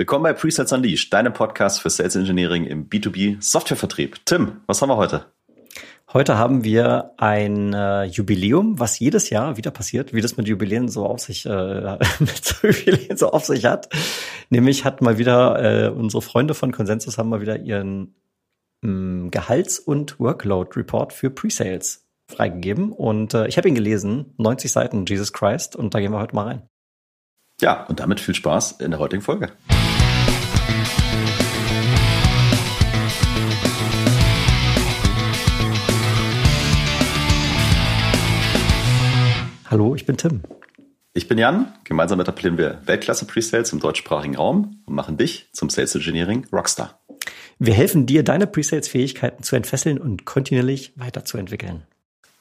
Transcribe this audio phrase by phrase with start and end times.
[0.00, 4.24] Willkommen bei Presets Unleashed, deinem Podcast für Sales Engineering im B2B Softwarevertrieb.
[4.24, 5.26] Tim, was haben wir heute?
[6.14, 10.88] Heute haben wir ein äh, Jubiläum, was jedes Jahr wieder passiert, wie das mit Jubiläen
[10.88, 11.50] so auf sich äh,
[12.18, 13.90] mit Jubiläen so auf sich hat.
[14.48, 18.14] Nämlich hat mal wieder äh, unsere Freunde von Consensus haben mal wieder ihren
[18.80, 24.72] mh, mm, Gehalts- und Workload-Report für Presales freigegeben und äh, ich habe ihn gelesen, 90
[24.72, 26.62] Seiten, Jesus Christ, und da gehen wir heute mal rein.
[27.60, 29.52] Ja, und damit viel Spaß in der heutigen Folge.
[39.70, 40.42] Hallo, ich bin Tim.
[41.14, 41.72] Ich bin Jan.
[41.84, 46.98] Gemeinsam etablieren wir Weltklasse Presales im deutschsprachigen Raum und machen dich zum Sales Engineering Rockstar.
[47.60, 51.84] Wir helfen dir, deine Presales-Fähigkeiten zu entfesseln und kontinuierlich weiterzuentwickeln.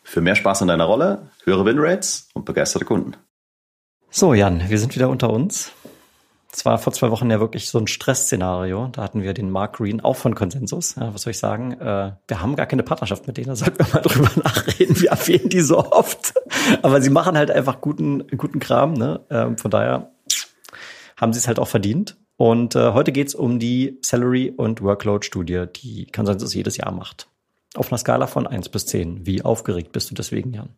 [0.02, 3.13] Für mehr Spaß in deiner Rolle, höhere Winrates und begeisterte Kunden.
[4.09, 5.71] So, Jan, wir sind wieder unter uns.
[6.52, 8.88] Es war vor zwei Wochen ja wirklich so ein Stressszenario.
[8.88, 10.95] Da hatten wir den Mark Green auch von Consensus.
[10.95, 11.73] Ja, was soll ich sagen?
[11.73, 13.47] Äh, wir haben gar keine Partnerschaft mit denen.
[13.47, 15.00] Da sollten wir mal drüber nachreden.
[15.00, 16.33] Wir erwähnen die so oft.
[16.81, 18.94] Aber sie machen halt einfach guten, guten Kram.
[18.94, 19.20] Ne?
[19.30, 20.11] Ähm, von daher
[21.17, 22.17] haben sie es halt auch verdient.
[22.36, 27.27] Und äh, heute geht's um die Salary- und Workload-Studie, die Consensus jedes Jahr macht.
[27.75, 29.25] Auf einer Skala von eins bis zehn.
[29.25, 30.70] Wie aufgeregt bist du deswegen, Jan?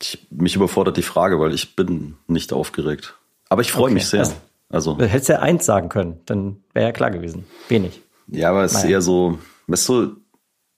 [0.00, 3.14] Ich, mich überfordert die Frage, weil ich bin nicht aufgeregt.
[3.48, 4.20] Aber ich freue okay, mich sehr.
[4.20, 4.34] Also,
[4.68, 4.94] also.
[4.94, 7.46] Du hättest ja eins sagen können, dann wäre ja klar gewesen.
[7.68, 8.02] Wenig.
[8.28, 8.84] Ja, aber es naja.
[8.84, 10.16] ist eher so, weißt du,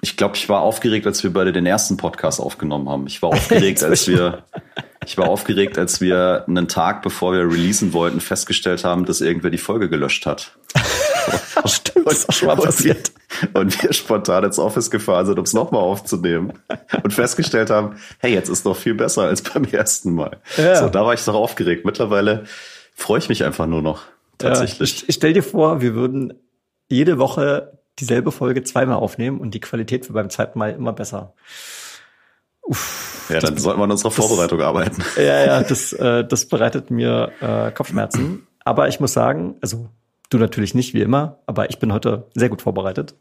[0.00, 3.06] ich glaube, ich war aufgeregt, als wir beide den ersten Podcast aufgenommen haben.
[3.06, 4.44] Ich war aufgeregt, als wir,
[5.04, 9.50] ich war aufgeregt, als wir einen Tag, bevor wir releasen wollten, festgestellt haben, dass irgendwer
[9.50, 10.56] die Folge gelöscht hat.
[11.64, 13.12] Stimmt, das auch schon mal passiert.
[13.54, 16.52] Und wir spontan ins Office gefahren sind, um es nochmal aufzunehmen.
[17.02, 20.38] Und festgestellt haben, hey, jetzt ist doch viel besser als beim ersten Mal.
[20.56, 20.76] Ja.
[20.76, 21.84] So, da war ich doch aufgeregt.
[21.84, 22.44] Mittlerweile
[22.98, 24.02] freue ich mich einfach nur noch.
[24.38, 25.00] Tatsächlich.
[25.00, 26.34] Ja, ich, stell dir vor, wir würden
[26.88, 31.34] jede Woche dieselbe Folge zweimal aufnehmen und die Qualität wird beim zweiten Mal immer besser.
[32.62, 35.02] Uff, ja, dann sollten wir an unserer Vorbereitung arbeiten.
[35.16, 38.46] Ja, ja, das, äh, das bereitet mir äh, Kopfschmerzen.
[38.64, 39.88] Aber ich muss sagen, also
[40.30, 43.14] du natürlich nicht wie immer, aber ich bin heute sehr gut vorbereitet.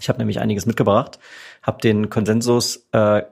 [0.00, 1.18] Ich habe nämlich einiges mitgebracht,
[1.62, 3.22] habe den Konsensus, äh,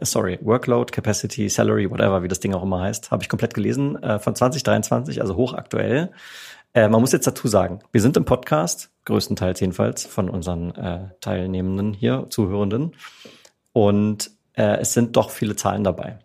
[0.00, 4.02] sorry, Workload, Capacity, Salary, whatever, wie das Ding auch immer heißt, habe ich komplett gelesen
[4.02, 6.10] äh, von 2023, also hochaktuell.
[6.74, 11.08] Äh, man muss jetzt dazu sagen, wir sind im Podcast, größtenteils jedenfalls von unseren äh,
[11.20, 12.94] Teilnehmenden hier, Zuhörenden,
[13.72, 16.18] und äh, es sind doch viele Zahlen dabei.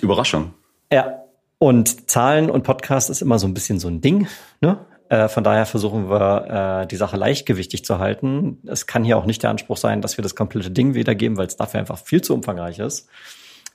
[0.00, 0.54] Überraschung.
[0.92, 1.24] Ja,
[1.58, 4.28] und Zahlen und Podcast ist immer so ein bisschen so ein Ding.
[4.60, 4.78] Ne?
[5.08, 8.58] Äh, von daher versuchen wir, äh, die Sache leichtgewichtig zu halten.
[8.66, 11.46] Es kann hier auch nicht der Anspruch sein, dass wir das komplette Ding wiedergeben, weil
[11.46, 13.08] es dafür einfach viel zu umfangreich ist.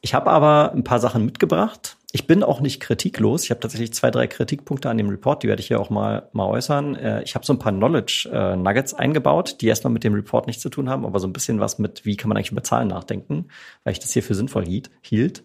[0.02, 1.98] Ich habe aber ein paar Sachen mitgebracht.
[2.12, 3.44] Ich bin auch nicht kritiklos.
[3.44, 6.28] Ich habe tatsächlich zwei, drei Kritikpunkte an dem Report, die werde ich hier auch mal,
[6.34, 6.96] mal äußern.
[6.96, 10.64] Äh, ich habe so ein paar Knowledge-Nuggets äh, eingebaut, die erstmal mit dem Report nichts
[10.64, 12.88] zu tun haben, aber so ein bisschen was mit, wie kann man eigentlich über Zahlen
[12.88, 13.48] nachdenken,
[13.84, 14.90] weil ich das hier für sinnvoll hielt.
[15.02, 15.44] hielt.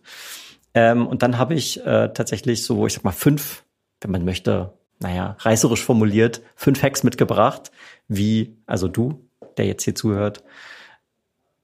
[0.74, 3.62] Ähm, und dann habe ich äh, tatsächlich so, ich sag mal, fünf,
[4.00, 7.70] wenn man möchte, naja, reißerisch formuliert, fünf Hacks mitgebracht,
[8.08, 9.24] wie, also du,
[9.56, 10.42] der jetzt hier zuhört,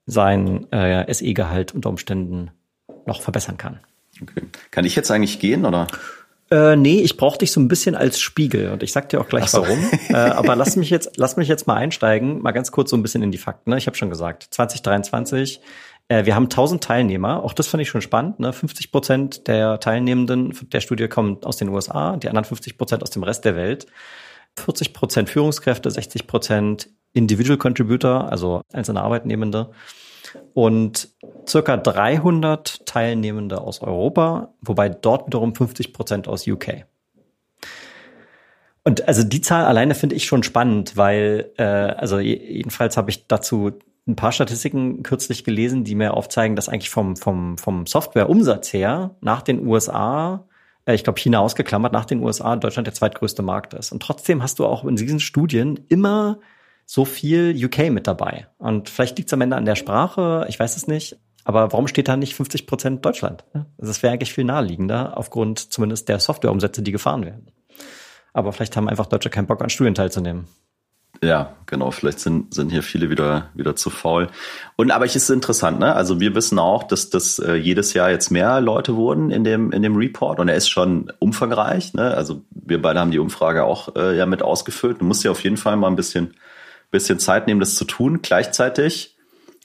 [0.06, 2.50] sein äh, SE-Gehalt unter Umständen
[3.06, 3.81] noch verbessern kann.
[4.20, 4.43] Okay.
[4.70, 5.87] Kann ich jetzt eigentlich gehen oder?
[6.50, 9.28] Äh, nee, ich brauche dich so ein bisschen als Spiegel und ich sag dir auch
[9.28, 9.62] gleich so.
[9.62, 9.91] warum.
[10.10, 13.03] äh, aber lass mich jetzt, lass mich jetzt mal einsteigen, mal ganz kurz so ein
[13.03, 13.70] bisschen in die Fakten.
[13.70, 13.78] Ne?
[13.78, 15.60] Ich habe schon gesagt, 2023,
[16.09, 17.43] äh, wir haben 1000 Teilnehmer.
[17.43, 18.41] Auch das fand ich schon spannend.
[18.41, 18.53] Ne?
[18.53, 23.11] 50 Prozent der Teilnehmenden der Studie kommen aus den USA, die anderen 50 Prozent aus
[23.11, 23.87] dem Rest der Welt.
[24.59, 29.71] 40 Prozent Führungskräfte, 60 Prozent Individual Contributor, also einzelne Arbeitnehmende
[30.55, 31.09] und
[31.47, 36.85] circa 300 Teilnehmende aus Europa, wobei dort wiederum 50 Prozent aus UK.
[38.85, 43.27] Und also die Zahl alleine finde ich schon spannend, weil äh, also jedenfalls habe ich
[43.29, 43.73] dazu
[44.07, 49.17] ein paar Statistiken kürzlich gelesen, die mir aufzeigen, dass eigentlich vom vom vom Softwareumsatz her
[49.21, 50.45] nach den USA
[50.87, 53.93] äh, ich glaube China ausgeklammert, nach den USA Deutschland der zweitgrößte Markt ist.
[53.93, 56.38] Und trotzdem hast du auch in diesen Studien immer
[56.87, 58.49] so viel UK mit dabei.
[58.59, 61.17] Und vielleicht liegt es am Ende an der Sprache, ich weiß es nicht.
[61.44, 63.44] Aber warum steht da nicht 50 Prozent Deutschland?
[63.76, 67.50] Das wäre eigentlich viel naheliegender, aufgrund zumindest der Softwareumsätze, die gefahren werden.
[68.32, 70.47] Aber vielleicht haben einfach Deutsche keinen Bock an Studien teilzunehmen.
[71.23, 71.93] Ja, genau.
[71.93, 74.29] Vielleicht sind, sind hier viele wieder, wieder zu faul.
[74.75, 75.95] Und aber es ist interessant, ne?
[75.95, 79.71] Also wir wissen auch, dass das äh, jedes Jahr jetzt mehr Leute wurden in dem,
[79.71, 82.13] in dem Report und er ist schon umfangreich, ne?
[82.15, 85.01] Also wir beide haben die Umfrage auch äh, ja mit ausgefüllt.
[85.01, 86.35] Du musst ja auf jeden Fall mal ein bisschen
[86.93, 88.21] bisschen Zeit nehmen, das zu tun.
[88.23, 89.17] Gleichzeitig,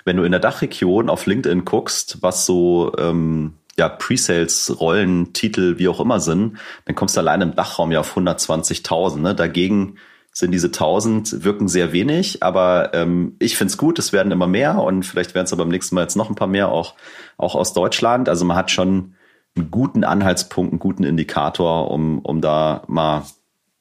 [0.05, 5.87] wenn du in der Dachregion auf LinkedIn guckst, was so ähm, ja, Pre-Sales-Rollen, Titel, wie
[5.87, 9.17] auch immer sind, dann kommst du allein im Dachraum ja auf 120.000.
[9.17, 9.35] Ne?
[9.35, 9.97] Dagegen
[10.37, 14.77] sind diese 1000, wirken sehr wenig, aber ähm, ich find's gut, es werden immer mehr
[14.83, 16.93] und vielleicht werden es aber beim nächsten Mal jetzt noch ein paar mehr, auch,
[17.37, 18.29] auch aus Deutschland.
[18.29, 19.15] Also man hat schon
[19.55, 23.23] einen guten Anhaltspunkt, einen guten Indikator, um, um da mal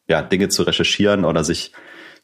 [0.08, 1.72] ja, Dinge zu recherchieren oder sich,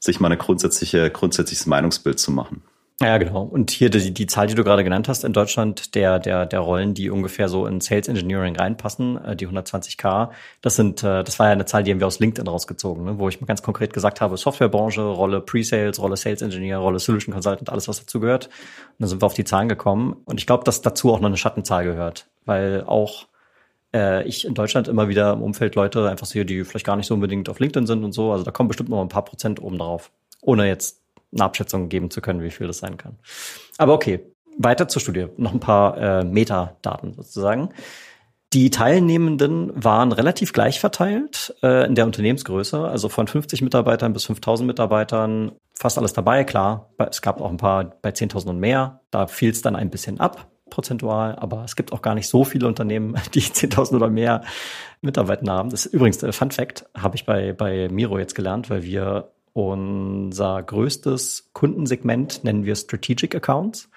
[0.00, 2.62] sich mal eine grundsätzliche, grundsätzliches Meinungsbild zu machen.
[3.03, 3.43] Ja, genau.
[3.43, 6.61] Und hier die, die Zahl, die du gerade genannt hast in Deutschland, der, der, der
[6.61, 11.39] Rollen, die ungefähr so in Sales Engineering reinpassen, äh, die 120k, das sind, äh, das
[11.41, 13.63] war ja eine Zahl, die haben wir aus LinkedIn rausgezogen, ne, wo ich mal ganz
[13.63, 18.21] konkret gesagt habe, Softwarebranche, Rolle Pre-Sales, Rolle Sales Engineer, Rolle Solution Consultant, alles, was dazu
[18.21, 18.47] gehört.
[18.47, 18.53] Und
[19.01, 20.17] dann sind wir auf die Zahlen gekommen.
[20.25, 23.27] Und ich glaube, dass dazu auch noch eine Schattenzahl gehört, weil auch
[23.93, 27.07] äh, ich in Deutschland immer wieder im Umfeld Leute einfach sehe, die vielleicht gar nicht
[27.07, 28.31] so unbedingt auf LinkedIn sind und so.
[28.31, 30.13] Also da kommen bestimmt noch ein paar Prozent oben drauf.
[30.41, 31.02] Ohne jetzt
[31.32, 33.19] eine Abschätzung geben zu können, wie viel das sein kann.
[33.79, 35.29] Aber okay, weiter zur Studie.
[35.37, 37.70] Noch ein paar äh, Metadaten sozusagen.
[38.52, 44.26] Die Teilnehmenden waren relativ gleich verteilt äh, in der Unternehmensgröße, also von 50 Mitarbeitern bis
[44.26, 46.90] 5000 Mitarbeitern, fast alles dabei, klar.
[46.99, 50.20] Es gab auch ein paar bei 10.000 und mehr, da fiel es dann ein bisschen
[50.20, 54.43] ab, prozentual, aber es gibt auch gar nicht so viele Unternehmen, die 10.000 oder mehr
[55.00, 55.70] Mitarbeiter haben.
[55.70, 59.32] Das ist übrigens äh, Fun Fact, habe ich bei, bei Miro jetzt gelernt, weil wir
[59.53, 63.91] unser größtes Kundensegment nennen wir Strategic Accounts.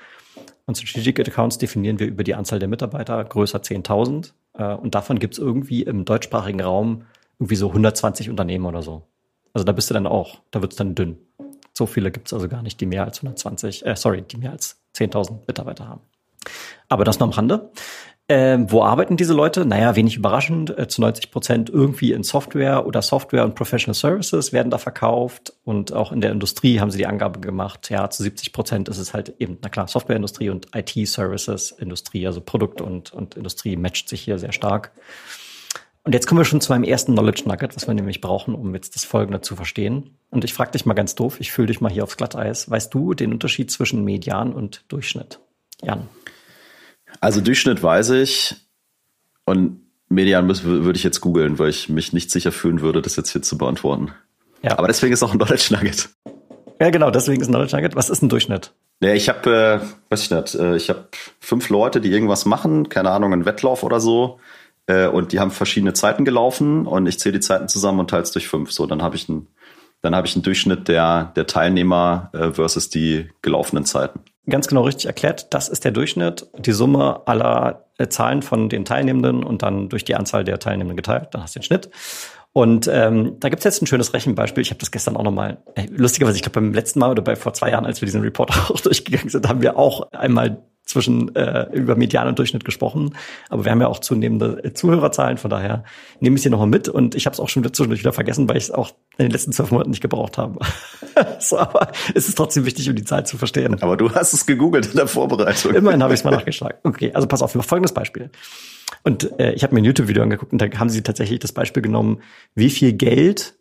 [0.66, 4.34] Und Strategic Accounts definieren wir über die Anzahl der Mitarbeiter, größer 10.000.
[4.54, 7.06] Äh, und davon gibt es irgendwie im deutschsprachigen Raum
[7.40, 9.04] irgendwie so 120 Unternehmen oder so.
[9.54, 11.18] Also da bist du dann auch, da wird es dann dünn.
[11.74, 14.52] So viele gibt es also gar nicht, die mehr als 120, äh, sorry, die mehr
[14.52, 16.02] als 10.000 Mitarbeiter haben.
[16.90, 17.72] Aber das nur am Rande.
[18.28, 19.68] Ähm, wo arbeiten diese Leute?
[19.68, 24.52] Naja, wenig überraschend, äh, zu 90 Prozent irgendwie in Software oder Software und Professional Services
[24.52, 28.24] werden da verkauft und auch in der Industrie haben sie die Angabe gemacht, ja, zu
[28.24, 33.36] 70 Prozent ist es halt eben, na klar, Softwareindustrie und IT-Services-Industrie, also Produkt und, und
[33.36, 34.92] Industrie matcht sich hier sehr stark.
[36.04, 38.74] Und jetzt kommen wir schon zu meinem ersten Knowledge Nugget, was wir nämlich brauchen, um
[38.74, 40.18] jetzt das Folgende zu verstehen.
[40.32, 42.70] Und ich frage dich mal ganz doof, ich fühle dich mal hier aufs Glatteis.
[42.70, 45.40] Weißt du den Unterschied zwischen Median und Durchschnitt?
[45.84, 46.08] Jan.
[47.20, 48.56] Also Durchschnitt weiß ich
[49.46, 53.32] und Median würde ich jetzt googeln, weil ich mich nicht sicher fühlen würde, das jetzt
[53.32, 54.12] hier zu beantworten.
[54.62, 54.78] Ja.
[54.78, 56.10] Aber deswegen ist auch ein Knowledge Nugget.
[56.80, 57.96] Ja, genau, deswegen ist ein Knowledge Nugget.
[57.96, 58.74] Was ist ein Durchschnitt?
[59.02, 61.08] Ja, ich habe, äh, weiß ich nicht, äh, ich habe
[61.40, 64.40] fünf Leute, die irgendwas machen, keine Ahnung, einen Wettlauf oder so,
[64.88, 68.24] äh, und die haben verschiedene Zeiten gelaufen und ich zähle die Zeiten zusammen und teile
[68.24, 68.72] es durch fünf.
[68.72, 69.48] So, dann habe ich einen,
[70.02, 74.84] dann habe ich einen Durchschnitt der der Teilnehmer äh, versus die gelaufenen Zeiten ganz genau
[74.84, 75.54] richtig erklärt.
[75.54, 80.06] Das ist der Durchschnitt, die Summe aller äh, Zahlen von den Teilnehmenden und dann durch
[80.06, 81.30] die Anzahl der Teilnehmenden geteilt.
[81.32, 81.90] Dann hast du den Schnitt.
[82.54, 84.62] Und ähm, da gibt's jetzt ein schönes Rechenbeispiel.
[84.62, 87.36] Ich habe das gestern auch nochmal, äh, lustigerweise, ich glaube beim letzten Mal oder bei
[87.36, 91.36] vor zwei Jahren, als wir diesen Report auch durchgegangen sind, haben wir auch einmal zwischen
[91.36, 93.16] äh, über Median und Durchschnitt gesprochen.
[93.50, 95.84] Aber wir haben ja auch zunehmende äh, Zuhörerzahlen, von daher
[96.20, 98.48] nehme ich sie nochmal mit und ich habe es auch schon wieder zwischendurch wieder vergessen,
[98.48, 100.60] weil ich es auch in den letzten zwölf Monaten nicht gebraucht habe.
[101.40, 103.82] so, aber es ist trotzdem wichtig, um die Zahl zu verstehen.
[103.82, 105.74] Aber du hast es gegoogelt in der Vorbereitung.
[105.74, 106.78] Immerhin habe ich es mal nachgeschlagen.
[106.84, 108.30] Okay, also pass auf, folgendes Beispiel.
[109.04, 111.82] Und äh, ich habe mir ein YouTube-Video angeguckt und da haben sie tatsächlich das Beispiel
[111.82, 112.22] genommen,
[112.54, 113.56] wie viel Geld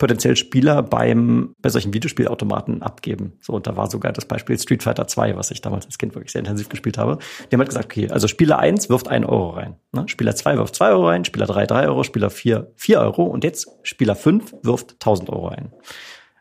[0.00, 3.34] potenziell Spieler beim, bei solchen Videospielautomaten abgeben.
[3.40, 6.14] So, und da war sogar das Beispiel Street Fighter 2, was ich damals als Kind
[6.16, 7.18] wirklich sehr intensiv gespielt habe.
[7.18, 9.76] Die haben halt gesagt, okay, also Spieler 1 wirft 1 Euro rein.
[9.92, 10.04] Ne?
[10.08, 13.44] Spieler 2 wirft 2 Euro rein, Spieler 3 3 Euro, Spieler 4 4 Euro und
[13.44, 15.70] jetzt Spieler 5 wirft 1000 Euro rein.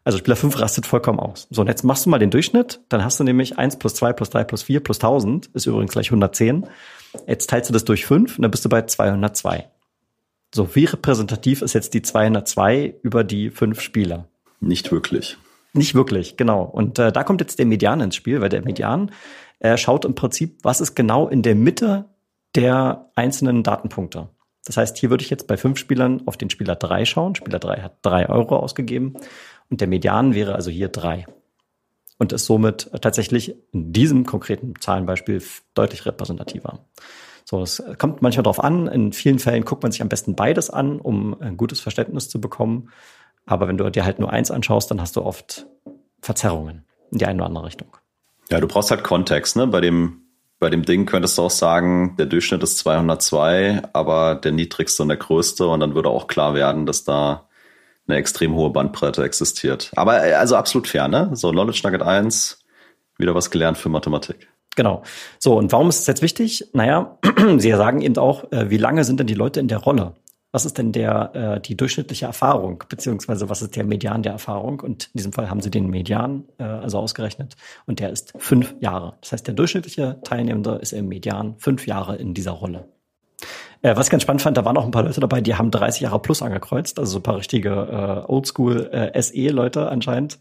[0.06, 1.48] Also Spieler 5 rastet vollkommen aus.
[1.52, 4.14] So, und jetzt machst du mal den Durchschnitt, dann hast du nämlich 1 plus 2
[4.14, 6.66] plus 3 plus 4 plus 1000, ist übrigens gleich 110.
[7.28, 9.68] Jetzt teilst du das durch 5 und dann bist du bei 202.
[10.54, 14.28] So, wie repräsentativ ist jetzt die 202 über die fünf Spieler?
[14.60, 15.38] Nicht wirklich.
[15.74, 16.64] Nicht wirklich, genau.
[16.64, 19.12] Und äh, da kommt jetzt der Median ins Spiel, weil der Median
[19.60, 22.06] äh, schaut im Prinzip, was ist genau in der Mitte
[22.56, 24.30] der einzelnen Datenpunkte.
[24.66, 27.36] Das heißt, hier würde ich jetzt bei fünf Spielern auf den Spieler drei schauen.
[27.36, 29.14] Spieler drei hat drei Euro ausgegeben
[29.70, 31.26] und der Median wäre also hier drei
[32.18, 35.42] und ist somit tatsächlich in diesem konkreten Zahlenbeispiel
[35.74, 36.86] deutlich repräsentativer.
[37.50, 38.86] So, es kommt manchmal darauf an.
[38.86, 42.40] In vielen Fällen guckt man sich am besten beides an, um ein gutes Verständnis zu
[42.40, 42.92] bekommen.
[43.48, 45.66] Aber wenn du dir halt nur eins anschaust, dann hast du oft
[46.22, 47.98] Verzerrungen in die eine oder andere Richtung.
[48.52, 49.66] Ja, du brauchst halt Kontext, ne?
[49.66, 50.28] Bei dem,
[50.60, 55.10] bei dem Ding könntest du auch sagen, der Durchschnitt ist 202, aber der niedrigste und
[55.10, 57.50] der größte und dann würde auch klar werden, dass da
[58.08, 59.90] eine extrem hohe Bandbreite existiert.
[59.96, 61.32] Aber äh, also absolut fair, ne?
[61.34, 62.64] So Knowledge Nugget 1,
[63.18, 64.50] wieder was gelernt für Mathematik.
[64.80, 65.04] Genau.
[65.40, 66.70] So, und warum ist es jetzt wichtig?
[66.72, 67.18] Naja,
[67.58, 70.14] Sie sagen eben auch, äh, wie lange sind denn die Leute in der Rolle?
[70.54, 74.80] Was ist denn der, äh, die durchschnittliche Erfahrung, beziehungsweise was ist der Median der Erfahrung?
[74.80, 77.58] Und in diesem Fall haben Sie den Median äh, also ausgerechnet
[77.88, 79.18] und der ist fünf Jahre.
[79.20, 82.88] Das heißt, der durchschnittliche Teilnehmende ist im Median fünf Jahre in dieser Rolle.
[83.82, 85.72] Äh, was ich ganz spannend fand, da waren auch ein paar Leute dabei, die haben
[85.72, 90.40] 30 Jahre plus angekreuzt, also so ein paar richtige äh, Oldschool äh, SE-Leute anscheinend,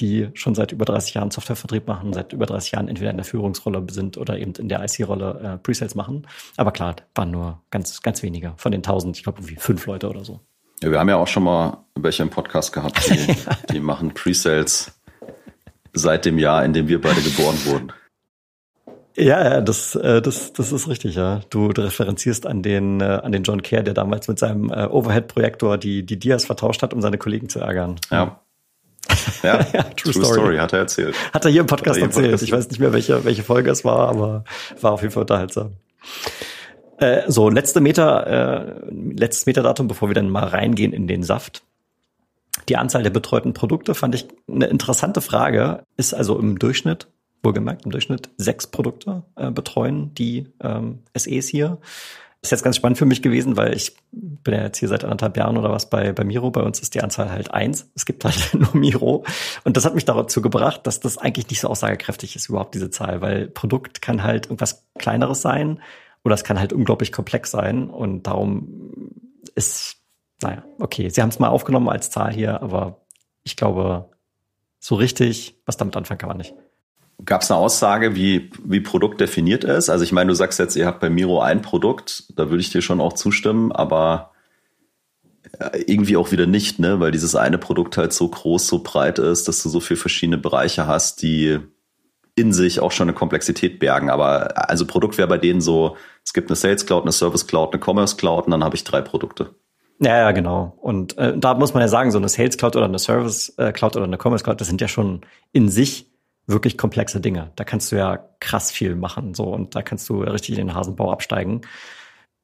[0.00, 3.24] die schon seit über 30 Jahren Softwarevertrieb machen, seit über 30 Jahren entweder in der
[3.24, 6.26] Führungsrolle sind oder eben in der IC-Rolle äh, Presales machen.
[6.56, 10.08] Aber klar, waren nur ganz, ganz wenige von den 1000, ich glaube irgendwie fünf Leute
[10.08, 10.40] oder so.
[10.82, 13.36] Ja, wir haben ja auch schon mal welche im Podcast gehabt, die,
[13.72, 14.92] die machen Presales
[15.92, 17.92] seit dem Jahr, in dem wir beide geboren wurden.
[19.16, 21.40] Ja, ja, das, äh, das, das ist richtig, ja.
[21.50, 25.78] Du, referenzierst an den, äh, an den John Kerr, der damals mit seinem äh, Overhead-Projektor
[25.78, 27.96] die, die Dias vertauscht hat, um seine Kollegen zu ärgern.
[28.10, 28.40] Ja.
[29.42, 30.32] Ja, ja true, true story.
[30.32, 30.56] story.
[30.58, 31.14] hat er erzählt.
[31.32, 32.26] Hat er hier im Podcast hier erzählt.
[32.26, 34.44] Podcast ich weiß nicht mehr, welche, welche Folge es war, aber
[34.80, 35.72] war auf jeden Fall unterhaltsam.
[36.98, 41.62] Äh, so, letzte Meter, äh, letztes Meterdatum, bevor wir dann mal reingehen in den Saft.
[42.68, 45.82] Die Anzahl der betreuten Produkte fand ich eine interessante Frage.
[45.96, 47.08] Ist also im Durchschnitt
[47.42, 51.78] wohlgemerkt im Durchschnitt sechs Produkte äh, betreuen, die ähm, SEs hier.
[52.42, 55.36] Ist jetzt ganz spannend für mich gewesen, weil ich bin ja jetzt hier seit anderthalb
[55.36, 56.50] Jahren oder was bei, bei Miro.
[56.50, 57.90] Bei uns ist die Anzahl halt eins.
[57.94, 59.24] Es gibt halt nur Miro.
[59.64, 62.88] Und das hat mich dazu gebracht, dass das eigentlich nicht so aussagekräftig ist, überhaupt diese
[62.88, 65.80] Zahl, weil Produkt kann halt irgendwas Kleineres sein
[66.24, 67.90] oder es kann halt unglaublich komplex sein.
[67.90, 69.10] Und darum
[69.54, 69.98] ist,
[70.40, 73.02] naja, okay, sie haben es mal aufgenommen als Zahl hier, aber
[73.42, 74.10] ich glaube,
[74.78, 76.54] so richtig, was damit anfangen kann man nicht.
[77.24, 79.90] Gab es eine Aussage, wie, wie Produkt definiert ist?
[79.90, 82.70] Also ich meine, du sagst jetzt, ihr habt bei Miro ein Produkt, da würde ich
[82.70, 84.30] dir schon auch zustimmen, aber
[85.58, 87.00] äh, irgendwie auch wieder nicht, ne?
[87.00, 90.38] Weil dieses eine Produkt halt so groß, so breit ist, dass du so viele verschiedene
[90.38, 91.58] Bereiche hast, die
[92.36, 94.10] in sich auch schon eine Komplexität bergen.
[94.10, 97.72] Aber also Produkt wäre bei denen so, es gibt eine Sales Cloud, eine Service Cloud,
[97.72, 99.54] eine Commerce Cloud und dann habe ich drei Produkte.
[99.98, 100.78] Ja, ja, genau.
[100.80, 103.72] Und äh, da muss man ja sagen, so eine Sales Cloud oder eine Service äh,
[103.72, 105.20] Cloud oder eine Commerce Cloud, das sind ja schon
[105.52, 106.09] in sich
[106.50, 107.52] wirklich komplexe Dinge.
[107.56, 110.74] Da kannst du ja krass viel machen, so, und da kannst du richtig in den
[110.74, 111.62] Hasenbau absteigen.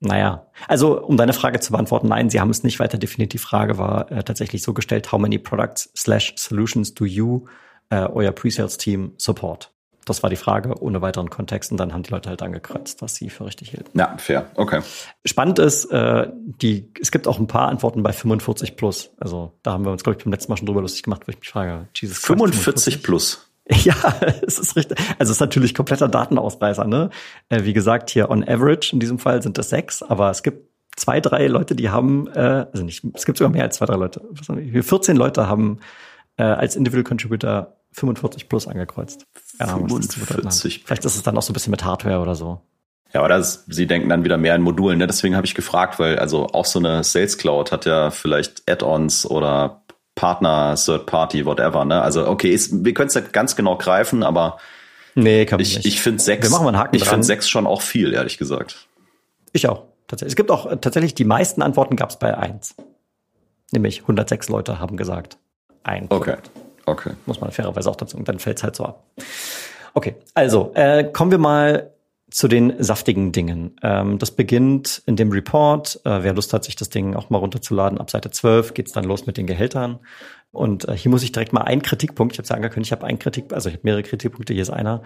[0.00, 3.32] Naja, also um deine Frage zu beantworten, nein, sie haben es nicht weiter definiert.
[3.32, 7.46] Die Frage war äh, tatsächlich so gestellt, how many products slash solutions do you,
[7.88, 9.72] äh, euer Pre-Sales Team support?
[10.06, 11.72] Das war die Frage, ohne weiteren Kontext.
[11.72, 13.98] Und dann haben die Leute halt angekreuzt, was sie für richtig hielten.
[13.98, 14.48] Ja, fair.
[14.54, 14.80] Okay.
[15.24, 19.10] Spannend ist, äh, die, es gibt auch ein paar Antworten bei 45 plus.
[19.18, 21.30] Also da haben wir uns, glaube ich, beim letzten Mal schon drüber lustig gemacht, wo
[21.30, 23.45] ich mich frage, Jesus 45, 45 plus.
[23.84, 23.94] Ja,
[24.46, 24.98] es ist richtig.
[25.18, 27.10] Also es ist natürlich kompletter Datenausreißer, ne?
[27.48, 30.70] Äh, wie gesagt, hier on average in diesem Fall sind das sechs, aber es gibt
[30.96, 33.96] zwei, drei Leute, die haben, äh, also nicht, es gibt sogar mehr als zwei, drei
[33.96, 34.22] Leute.
[34.82, 35.80] 14 Leute haben
[36.36, 39.26] äh, als Individual Contributor 45 plus angekreuzt.
[39.58, 40.84] Ja, 45.
[40.84, 42.60] Vielleicht ist es dann auch so ein bisschen mit Hardware oder so.
[43.12, 44.98] Ja, oder sie denken dann wieder mehr in Modulen.
[44.98, 45.06] Ne?
[45.06, 49.24] Deswegen habe ich gefragt, weil also auch so eine Sales Cloud hat ja vielleicht Add-ons
[49.24, 49.82] oder
[50.16, 51.84] Partner, Third Party, whatever.
[51.84, 52.02] Ne?
[52.02, 54.58] Also okay, ist, wir können es nicht ganz genau greifen, aber
[55.14, 55.86] nee, kann ich, nicht.
[55.86, 56.50] ich finde sechs,
[56.92, 58.88] ich finde sechs schon auch viel, ehrlich gesagt.
[59.52, 59.84] Ich auch.
[60.08, 60.32] Tatsächlich.
[60.32, 62.74] Es gibt auch äh, tatsächlich die meisten Antworten gab es bei eins.
[63.72, 65.38] Nämlich 106 Leute haben gesagt
[65.82, 66.06] ein.
[66.08, 66.36] Okay.
[66.86, 67.10] Okay.
[67.26, 68.16] Muss man fairerweise auch dazu.
[68.16, 69.04] Und dann fällt es halt so ab.
[69.94, 71.90] Okay, also äh, kommen wir mal
[72.30, 73.76] zu den saftigen Dingen.
[73.82, 76.00] Ähm, das beginnt in dem Report.
[76.04, 79.04] Äh, wer Lust hat, sich das Ding auch mal runterzuladen, ab Seite 12 geht's dann
[79.04, 80.00] los mit den Gehältern.
[80.50, 82.92] Und äh, hier muss ich direkt mal einen Kritikpunkt, ich habe es ja angekündigt, ich
[82.92, 85.02] habe einen Kritik, also ich habe mehrere Kritikpunkte, hier ist einer.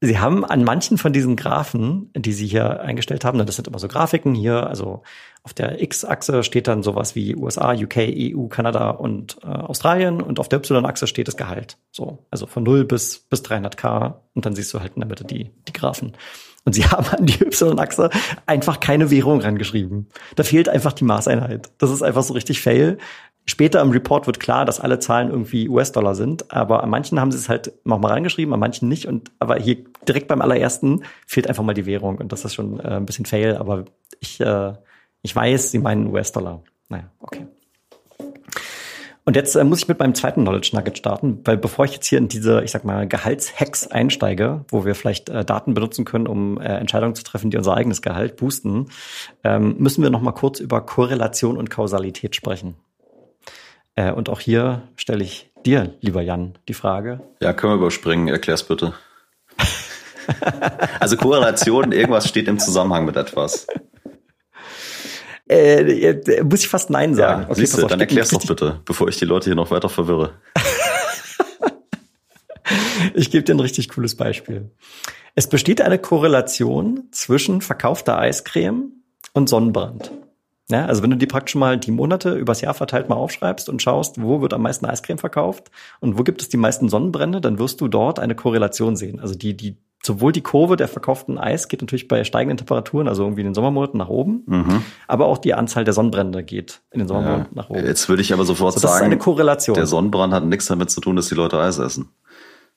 [0.00, 3.78] Sie haben an manchen von diesen Graphen, die Sie hier eingestellt haben, das sind immer
[3.78, 5.02] so Grafiken hier, also
[5.42, 10.40] auf der X-Achse steht dann sowas wie USA, UK, EU, Kanada und äh, Australien und
[10.40, 11.78] auf der Y-Achse steht das Gehalt.
[11.90, 15.24] So, also von 0 bis, bis 300k und dann siehst du halt in der Mitte
[15.24, 16.12] die, die Graphen.
[16.64, 18.10] Und sie haben an die Y-Achse
[18.46, 20.08] einfach keine Währung rangeschrieben.
[20.36, 21.70] Da fehlt einfach die Maßeinheit.
[21.78, 22.98] Das ist einfach so richtig fail.
[23.46, 27.30] Später im Report wird klar, dass alle Zahlen irgendwie US-Dollar sind, aber an manchen haben
[27.30, 29.06] sie es halt nochmal reingeschrieben, an manchen nicht.
[29.06, 32.80] Und aber hier direkt beim allerersten fehlt einfach mal die Währung und das ist schon
[32.80, 33.56] äh, ein bisschen fail.
[33.58, 33.84] Aber
[34.20, 34.72] ich äh,
[35.24, 36.62] ich weiß, sie meinen US-Dollar.
[36.88, 37.46] Naja, okay.
[39.26, 42.06] Und jetzt äh, muss ich mit meinem zweiten Knowledge Nugget starten, weil bevor ich jetzt
[42.06, 46.26] hier in diese, ich sag mal, Gehaltshacks einsteige, wo wir vielleicht äh, Daten benutzen können,
[46.26, 48.88] um äh, Entscheidungen zu treffen, die unser eigenes Gehalt boosten,
[49.42, 52.76] ähm, müssen wir noch mal kurz über Korrelation und Kausalität sprechen.
[53.96, 57.20] Äh, und auch hier stelle ich dir, lieber Jan, die Frage.
[57.40, 58.28] Ja, können wir überspringen.
[58.28, 58.92] Erklär's bitte.
[61.00, 63.66] also Korrelation, irgendwas steht im Zusammenhang mit etwas.
[65.48, 67.42] Äh, äh, muss ich fast Nein sagen.
[67.42, 69.88] Ja, okay, siehst du, dann erklär's doch bitte, bevor ich die Leute hier noch weiter
[69.88, 70.32] verwirre.
[73.14, 74.70] ich gebe dir ein richtig cooles Beispiel.
[75.34, 78.92] Es besteht eine Korrelation zwischen verkaufter Eiscreme
[79.32, 80.12] und Sonnenbrand.
[80.70, 83.82] Ja, also wenn du die praktisch mal die Monate übers Jahr verteilt mal aufschreibst und
[83.82, 85.70] schaust, wo wird am meisten Eiscreme verkauft
[86.00, 89.20] und wo gibt es die meisten Sonnenbrände, dann wirst du dort eine Korrelation sehen.
[89.20, 93.22] Also die, die sowohl die Kurve der verkauften Eis geht natürlich bei steigenden Temperaturen, also
[93.24, 94.82] irgendwie in den Sommermonaten nach oben, Mhm.
[95.08, 97.84] aber auch die Anzahl der Sonnenbrände geht in den Sommermonaten nach oben.
[97.86, 99.74] Jetzt würde ich aber sofort So, das ist sagen, eine Korrelation.
[99.74, 102.10] der Sonnenbrand hat nichts damit zu tun, dass die Leute Eis essen.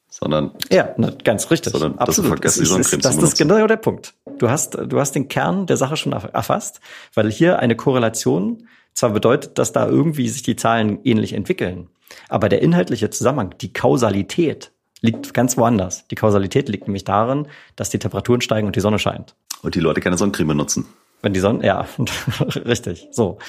[0.09, 1.73] Sondern Ja, na, ganz richtig.
[1.73, 2.29] Sondern, dass du Absolut.
[2.29, 4.13] vergisst, die Das ist- Das ist genau der Punkt.
[4.39, 6.79] Du hast, du hast den Kern der Sache schon erf- erfasst,
[7.13, 11.89] weil hier eine Korrelation zwar bedeutet, dass da irgendwie sich die Zahlen ähnlich entwickeln,
[12.29, 16.07] aber der inhaltliche Zusammenhang, die Kausalität, liegt ganz woanders.
[16.07, 19.35] Die Kausalität liegt nämlich darin, dass die Temperaturen steigen und die Sonne scheint.
[19.61, 20.85] und die Leute keine Sonnencreme nutzen.
[21.21, 21.87] Wenn die Sonne, ja,
[22.55, 23.39] richtig, so.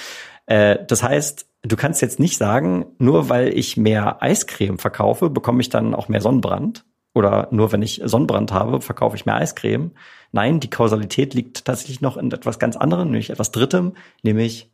[0.47, 5.61] Äh, das heißt, du kannst jetzt nicht sagen, nur weil ich mehr Eiscreme verkaufe, bekomme
[5.61, 6.85] ich dann auch mehr Sonnenbrand.
[7.15, 9.93] Oder nur wenn ich Sonnenbrand habe, verkaufe ich mehr Eiscreme.
[10.33, 14.71] Nein, die Kausalität liegt tatsächlich noch in etwas ganz anderem, nämlich etwas Drittem, nämlich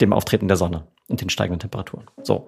[0.00, 2.06] dem Auftreten der Sonne und den steigenden Temperaturen.
[2.22, 2.46] So.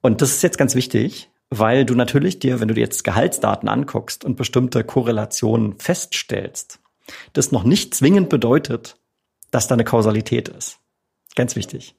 [0.00, 3.68] Und das ist jetzt ganz wichtig, weil du natürlich dir, wenn du dir jetzt Gehaltsdaten
[3.68, 6.80] anguckst und bestimmte Korrelationen feststellst,
[7.34, 8.96] das noch nicht zwingend bedeutet,
[9.50, 10.78] dass da eine Kausalität ist.
[11.34, 11.94] Ganz wichtig.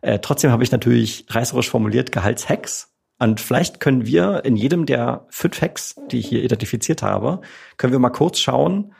[0.00, 2.94] Äh, trotzdem habe ich natürlich reißerisch formuliert Gehaltshacks.
[3.18, 7.42] Und vielleicht können wir in jedem der fünf Hacks, die ich hier identifiziert habe,
[7.76, 8.94] können wir mal kurz schauen,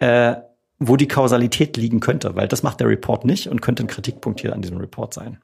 [0.00, 0.36] äh,
[0.78, 4.40] wo die Kausalität liegen könnte, weil das macht der Report nicht und könnte ein Kritikpunkt
[4.40, 5.38] hier an diesem Report sein.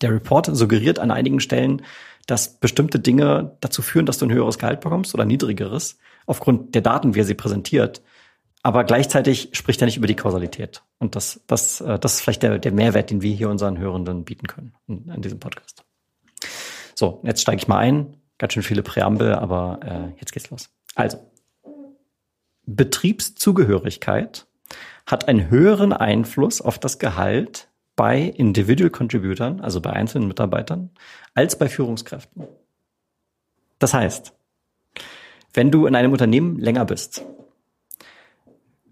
[0.00, 1.82] Der Report suggeriert an einigen Stellen,
[2.26, 6.82] dass bestimmte Dinge dazu führen, dass du ein höheres Gehalt bekommst oder niedrigeres, aufgrund der
[6.82, 8.02] Daten, wie er sie präsentiert.
[8.62, 10.82] Aber gleichzeitig spricht er nicht über die Kausalität.
[10.98, 14.24] Und das, das, äh, das ist vielleicht der, der Mehrwert, den wir hier unseren Hörenden
[14.24, 15.84] bieten können in, in diesem Podcast.
[16.94, 18.16] So, jetzt steige ich mal ein.
[18.38, 20.70] Ganz schön viele Präambel, aber äh, jetzt geht's los.
[20.94, 21.18] Also,
[22.66, 24.46] Betriebszugehörigkeit
[25.06, 30.90] hat einen höheren Einfluss auf das Gehalt bei Individual Contributern, also bei einzelnen Mitarbeitern,
[31.34, 32.46] als bei Führungskräften.
[33.78, 34.32] Das heißt,
[35.52, 37.24] wenn du in einem Unternehmen länger bist,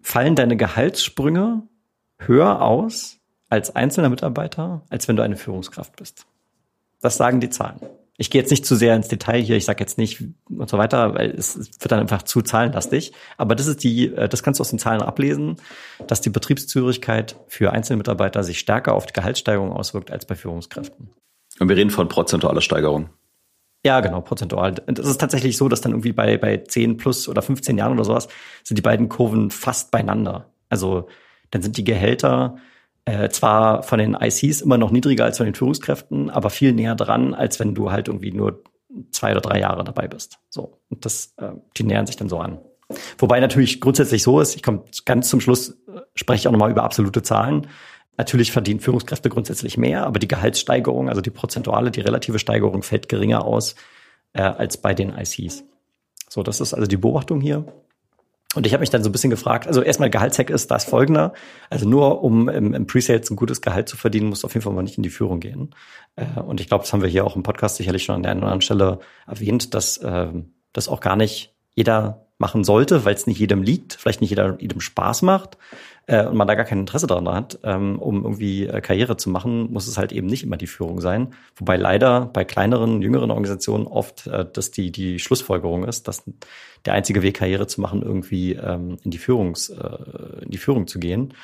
[0.01, 1.63] fallen deine Gehaltssprünge
[2.19, 3.19] höher aus
[3.49, 6.27] als einzelner Mitarbeiter, als wenn du eine Führungskraft bist.
[7.01, 7.81] Das sagen die Zahlen.
[8.19, 10.79] Ich gehe jetzt nicht zu sehr ins Detail hier, ich sage jetzt nicht und so
[10.79, 13.13] weiter, weil es wird dann einfach zu zahlenlastig.
[13.39, 15.57] Aber das ist die, äh, das kannst du aus den Zahlen ablesen,
[16.07, 21.11] dass die Betriebszugehörigkeit für einzelne Mitarbeiter sich stärker auf die Gehaltssteigerung auswirkt als bei Führungskräften.
[21.59, 23.11] Und wir reden von prozentualer Steigerung.
[23.85, 24.77] Ja, genau, prozentual.
[24.87, 27.93] Und es ist tatsächlich so, dass dann irgendwie bei, bei 10 plus oder 15 Jahren
[27.93, 28.29] oder sowas
[28.63, 30.53] sind die beiden Kurven fast beieinander.
[30.69, 31.09] Also
[31.51, 32.57] dann sind die Gehälter
[33.05, 36.95] äh, zwar von den ICs immer noch niedriger als von den Führungskräften, aber viel näher
[36.95, 38.63] dran, als wenn du halt irgendwie nur
[39.11, 40.39] zwei oder drei Jahre dabei bist.
[40.51, 40.79] So.
[40.89, 42.59] Und das, äh, die nähern sich dann so an.
[43.19, 46.71] Wobei natürlich grundsätzlich so ist, ich komme ganz zum Schluss, äh, spreche ich auch nochmal
[46.71, 47.67] über absolute Zahlen.
[48.19, 53.09] Natürlich verdienen Führungskräfte grundsätzlich mehr, aber die Gehaltssteigerung, also die prozentuale, die relative Steigerung fällt
[53.09, 53.75] geringer aus
[54.35, 55.65] äh, als bei den ICs.
[56.29, 57.65] So, das ist also die Beobachtung hier.
[58.55, 61.33] Und ich habe mich dann so ein bisschen gefragt, also erstmal Gehaltshack ist das folgender.
[61.71, 64.63] Also nur um im, im Pre-Sales ein gutes Gehalt zu verdienen, musst du auf jeden
[64.63, 65.75] Fall mal nicht in die Führung gehen.
[66.17, 68.33] Äh, und ich glaube, das haben wir hier auch im Podcast sicherlich schon an der
[68.33, 73.15] einen oder anderen Stelle erwähnt, dass ähm, das auch gar nicht jeder machen sollte, weil
[73.15, 75.57] es nicht jedem liegt, vielleicht nicht jeder, jedem Spaß macht
[76.07, 79.31] äh, und man da gar kein Interesse daran hat, ähm, um irgendwie äh, Karriere zu
[79.31, 81.35] machen, muss es halt eben nicht immer die Führung sein.
[81.57, 86.25] Wobei leider bei kleineren, jüngeren Organisationen oft äh, das die, die Schlussfolgerung ist, dass
[86.85, 90.87] der einzige Weg, Karriere zu machen, irgendwie ähm, in die Führungs, äh, in die Führung
[90.87, 91.35] zu gehen.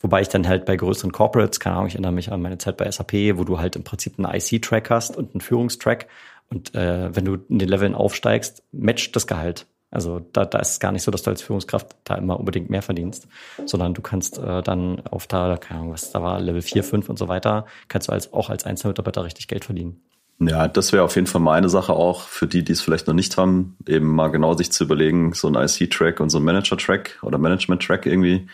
[0.00, 2.76] Wobei ich dann halt bei größeren Corporates, keine Ahnung, ich erinnere mich an meine Zeit
[2.76, 6.06] bei SAP, wo du halt im Prinzip einen IC-Track hast und einen Führungstrack.
[6.48, 9.66] Und äh, wenn du in den Leveln aufsteigst, matcht das Gehalt.
[9.90, 12.70] Also da, da ist es gar nicht so, dass du als Führungskraft da immer unbedingt
[12.70, 13.28] mehr verdienst,
[13.64, 17.08] sondern du kannst äh, dann auf da, keine Ahnung, was da war, Level 4, 5
[17.08, 20.00] und so weiter, kannst du als, auch als Einzelmitarbeiter richtig Geld verdienen.
[20.38, 23.14] Ja, das wäre auf jeden Fall meine Sache auch für die, die es vielleicht noch
[23.14, 27.20] nicht haben, eben mal genau sich zu überlegen, so ein IC-Track und so ein Manager-Track
[27.22, 28.46] oder Management-Track irgendwie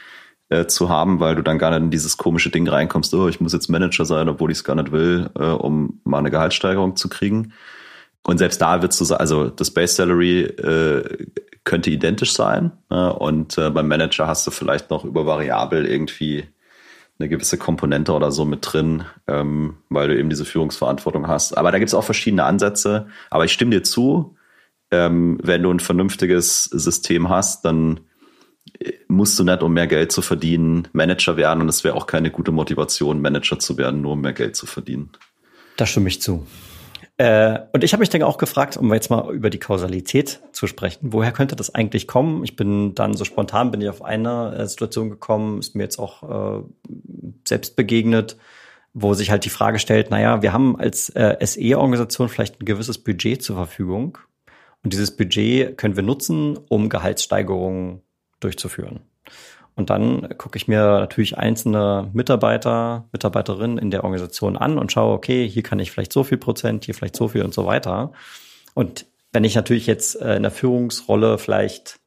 [0.49, 3.41] äh, zu haben, weil du dann gar nicht in dieses komische Ding reinkommst, oh, ich
[3.41, 6.95] muss jetzt Manager sein, obwohl ich es gar nicht will, äh, um mal eine Gehaltssteigerung
[6.95, 7.53] zu kriegen.
[8.25, 11.27] Und selbst da wird du also das Base Salary äh,
[11.65, 12.73] könnte identisch sein.
[12.91, 13.13] Ne?
[13.13, 16.45] Und äh, beim Manager hast du vielleicht noch über Variabel irgendwie
[17.19, 21.57] eine gewisse Komponente oder so mit drin, ähm, weil du eben diese Führungsverantwortung hast.
[21.57, 23.07] Aber da gibt es auch verschiedene Ansätze.
[23.31, 24.37] Aber ich stimme dir zu,
[24.91, 28.01] ähm, wenn du ein vernünftiges System hast, dann
[29.09, 31.61] musst du nicht, um mehr Geld zu verdienen, Manager werden.
[31.61, 34.67] Und es wäre auch keine gute Motivation, Manager zu werden, nur um mehr Geld zu
[34.67, 35.11] verdienen.
[35.77, 36.47] Da stimme ich zu.
[37.19, 40.67] Äh, und ich habe mich dann auch gefragt, um jetzt mal über die Kausalität zu
[40.67, 42.43] sprechen, woher könnte das eigentlich kommen?
[42.45, 45.99] Ich bin dann so spontan, bin ich auf eine äh, Situation gekommen, ist mir jetzt
[45.99, 46.63] auch äh,
[47.47, 48.37] selbst begegnet,
[48.95, 52.99] wo sich halt die Frage stellt, naja, wir haben als äh, SE-Organisation vielleicht ein gewisses
[52.99, 54.19] Budget zur Verfügung
[54.83, 58.03] Und dieses Budget können wir nutzen, um Gehaltssteigerungen
[58.41, 59.01] durchzuführen.
[59.75, 65.15] Und dann gucke ich mir natürlich einzelne Mitarbeiter, Mitarbeiterinnen in der Organisation an und schaue,
[65.15, 68.13] okay, hier kann ich vielleicht so viel Prozent, hier vielleicht so viel und so weiter.
[68.75, 72.01] Und wenn ich natürlich jetzt äh, in der Führungsrolle vielleicht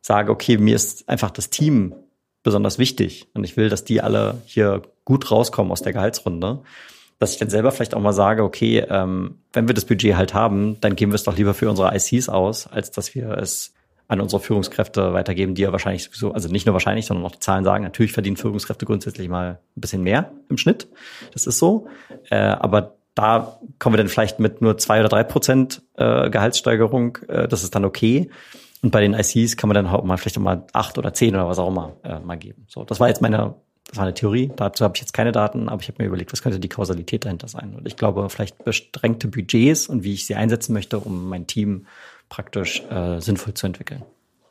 [0.00, 1.94] sage, okay, mir ist einfach das Team
[2.42, 6.62] besonders wichtig und ich will, dass die alle hier gut rauskommen aus der Gehaltsrunde,
[7.18, 10.34] dass ich dann selber vielleicht auch mal sage, okay, ähm, wenn wir das Budget halt
[10.34, 13.74] haben, dann geben wir es doch lieber für unsere ICs aus, als dass wir es
[14.08, 17.40] an unsere Führungskräfte weitergeben, die ja wahrscheinlich sowieso, also nicht nur wahrscheinlich, sondern auch die
[17.40, 20.88] Zahlen sagen, natürlich verdienen Führungskräfte grundsätzlich mal ein bisschen mehr im Schnitt.
[21.34, 21.88] Das ist so.
[22.30, 27.18] Äh, aber da kommen wir dann vielleicht mit nur zwei oder drei Prozent äh, Gehaltssteigerung,
[27.28, 28.30] äh, das ist dann okay.
[28.80, 31.34] Und bei den ICs kann man dann auch mal vielleicht auch mal acht oder zehn
[31.34, 32.64] oder was auch immer äh, mal geben.
[32.68, 33.56] So, das war jetzt meine,
[33.88, 34.52] das war eine Theorie.
[34.54, 37.24] Dazu habe ich jetzt keine Daten, aber ich habe mir überlegt, was könnte die Kausalität
[37.24, 37.74] dahinter sein.
[37.76, 41.86] Und ich glaube, vielleicht beschränkte Budgets und wie ich sie einsetzen möchte, um mein Team
[42.28, 44.02] praktisch äh, sinnvoll zu entwickeln.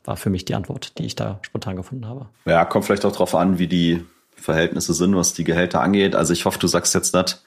[0.04, 2.28] War für mich die Antwort, die ich da spontan gefunden habe.
[2.44, 6.14] Ja, kommt vielleicht auch darauf an, wie die Verhältnisse sind, was die Gehälter angeht.
[6.14, 7.42] Also ich hoffe, du sagst jetzt nicht,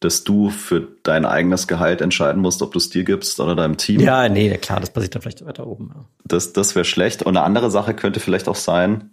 [0.00, 3.76] dass du für dein eigenes Gehalt entscheiden musst, ob du es dir gibst oder deinem
[3.76, 4.00] Team.
[4.00, 5.92] Ja, nee, klar, das passiert dann vielleicht weiter oben.
[5.94, 6.04] Ja.
[6.24, 7.22] Das, das wäre schlecht.
[7.22, 9.10] Und eine andere Sache könnte vielleicht auch sein,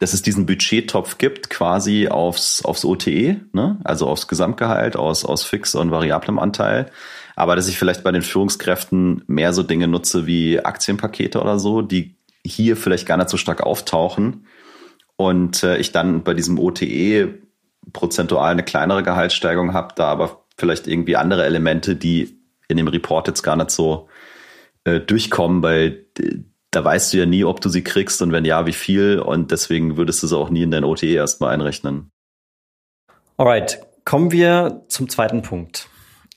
[0.00, 3.78] dass es diesen Budgettopf gibt, quasi aufs, aufs OTE, ne?
[3.84, 6.90] also aufs Gesamtgehalt, aus, aus fix und variablem Anteil.
[7.34, 11.82] Aber dass ich vielleicht bei den Führungskräften mehr so Dinge nutze wie Aktienpakete oder so,
[11.82, 14.46] die hier vielleicht gar nicht so stark auftauchen.
[15.16, 17.38] Und äh, ich dann bei diesem OTE
[17.92, 23.28] prozentual eine kleinere Gehaltssteigerung habe, da aber vielleicht irgendwie andere Elemente, die in dem Report
[23.28, 24.08] jetzt gar nicht so
[24.84, 26.06] äh, durchkommen, weil
[26.70, 29.18] da weißt du ja nie, ob du sie kriegst und wenn ja, wie viel.
[29.20, 32.10] Und deswegen würdest du sie auch nie in dein OTE erstmal einrechnen.
[33.36, 35.88] Alright, kommen wir zum zweiten Punkt,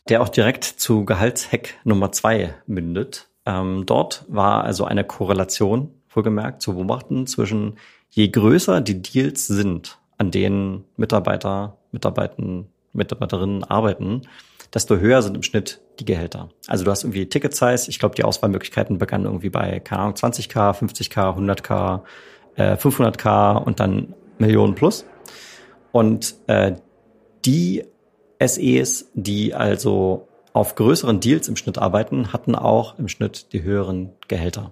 [0.09, 3.27] der auch direkt zu Gehaltshack Nummer zwei mündet.
[3.45, 7.77] Ähm, dort war also eine Korrelation, wohlgemerkt, zu beobachten zwischen
[8.09, 14.21] je größer die Deals sind, an denen Mitarbeiter, Mitarbeitern, Mitarbeiterinnen arbeiten,
[14.73, 16.49] desto höher sind im Schnitt die Gehälter.
[16.67, 17.89] Also du hast irgendwie Ticket-Size.
[17.89, 22.01] Ich glaube, die Auswahlmöglichkeiten begannen irgendwie bei, keine Ahnung, 20k, 50k, 100k,
[22.55, 25.05] äh, 500k und dann Millionen plus.
[25.91, 26.73] Und äh,
[27.45, 27.85] die
[28.39, 34.11] SEs, die also auf größeren Deals im Schnitt arbeiten, hatten auch im Schnitt die höheren
[34.27, 34.71] Gehälter.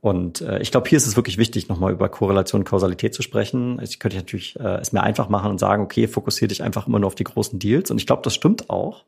[0.00, 3.22] Und äh, ich glaube, hier ist es wirklich wichtig, nochmal über Korrelation und Kausalität zu
[3.22, 3.78] sprechen.
[3.82, 6.98] Ich könnte natürlich äh, es mir einfach machen und sagen, okay, fokussiere dich einfach immer
[6.98, 7.90] nur auf die großen Deals.
[7.90, 9.04] Und ich glaube, das stimmt auch.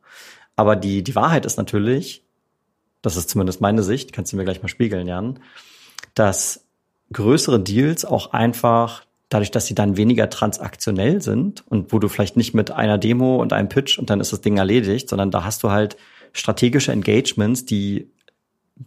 [0.55, 2.23] Aber die, die Wahrheit ist natürlich,
[3.01, 5.41] das ist zumindest meine Sicht, kannst du mir gleich mal spiegeln, Jan,
[6.15, 6.67] dass
[7.13, 12.37] größere Deals auch einfach dadurch, dass sie dann weniger transaktionell sind und wo du vielleicht
[12.37, 15.45] nicht mit einer Demo und einem Pitch und dann ist das Ding erledigt, sondern da
[15.45, 15.97] hast du halt
[16.33, 18.11] strategische Engagements, die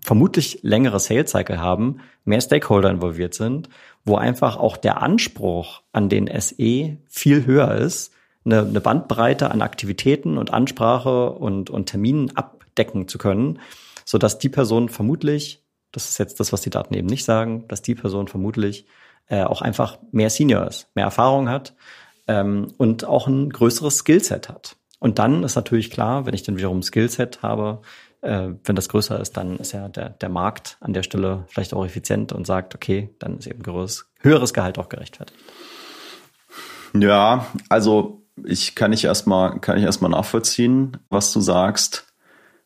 [0.02, 3.70] vermutlich längere Sales Cycle haben, mehr Stakeholder involviert sind,
[4.04, 8.14] wo einfach auch der Anspruch an den SE viel höher ist,
[8.46, 13.60] eine, eine Bandbreite an Aktivitäten und Ansprache und, und Terminen abdecken zu können,
[14.06, 17.66] so dass die Person vermutlich, das ist jetzt das, was die Daten eben nicht sagen,
[17.68, 18.86] dass die Person vermutlich
[19.28, 21.74] äh, auch einfach mehr Senior ist, mehr Erfahrung hat
[22.28, 24.78] ähm, und auch ein größeres Skillset hat.
[25.00, 27.82] Und dann ist natürlich klar, wenn ich dann wiederum ein Skillset habe,
[28.22, 31.74] äh, wenn das größer ist, dann ist ja der, der Markt an der Stelle vielleicht
[31.74, 35.40] auch effizient und sagt, okay, dann ist eben größeres, höheres Gehalt auch gerechtfertigt.
[36.94, 42.08] Ja, also ich kann ich erstmal, kann ich erstmal nachvollziehen, was du sagst.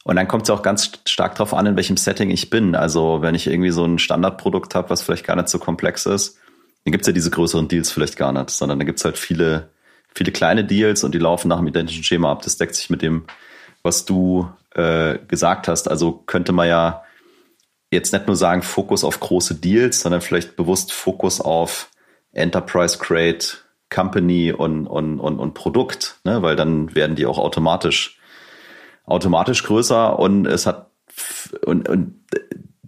[0.04, 2.76] Und dann kommt es auch ganz stark darauf an, in welchem Setting ich bin.
[2.76, 6.40] Also wenn ich irgendwie so ein Standardprodukt habe, was vielleicht gar nicht so komplex ist,
[6.90, 9.70] dann gibt's ja diese größeren Deals vielleicht gar nicht, sondern da gibt's halt viele,
[10.12, 12.42] viele kleine Deals und die laufen nach einem identischen Schema ab.
[12.42, 13.26] Das deckt sich mit dem,
[13.84, 15.88] was du äh, gesagt hast.
[15.88, 17.04] Also könnte man ja
[17.92, 21.92] jetzt nicht nur sagen, Fokus auf große Deals, sondern vielleicht bewusst Fokus auf
[22.32, 23.46] Enterprise Grade
[23.92, 26.42] Company und, und, und, und Produkt, ne?
[26.42, 28.20] weil dann werden die auch automatisch,
[29.06, 30.90] automatisch größer und es hat
[31.66, 32.16] und, und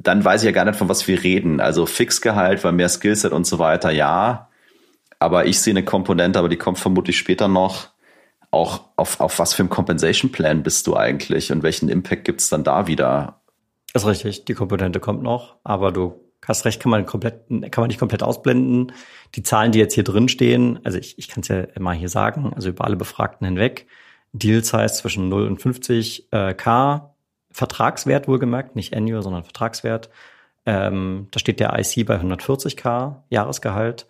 [0.03, 1.59] dann weiß ich ja gar nicht, von was wir reden.
[1.59, 4.49] Also Fixgehalt, weil mehr Skillset und so weiter, ja.
[5.19, 7.89] Aber ich sehe eine Komponente, aber die kommt vermutlich später noch
[8.51, 12.49] auch auf, auf was für ein Compensation Plan bist du eigentlich und welchen Impact gibt's
[12.49, 13.41] dann da wieder?
[13.93, 17.81] Das ist richtig, die Komponente kommt noch, aber du hast recht, kann man komplett, kann
[17.81, 18.93] man nicht komplett ausblenden.
[19.35, 22.09] Die Zahlen, die jetzt hier drin stehen, also ich, ich kann es ja immer hier
[22.09, 23.87] sagen, also über alle Befragten hinweg,
[24.33, 27.10] Deal Size zwischen 0 und 50 äh, K,
[27.51, 30.09] Vertragswert wohlgemerkt, nicht Annual, sondern Vertragswert.
[30.65, 34.05] Ähm, da steht der IC bei 140k Jahresgehalt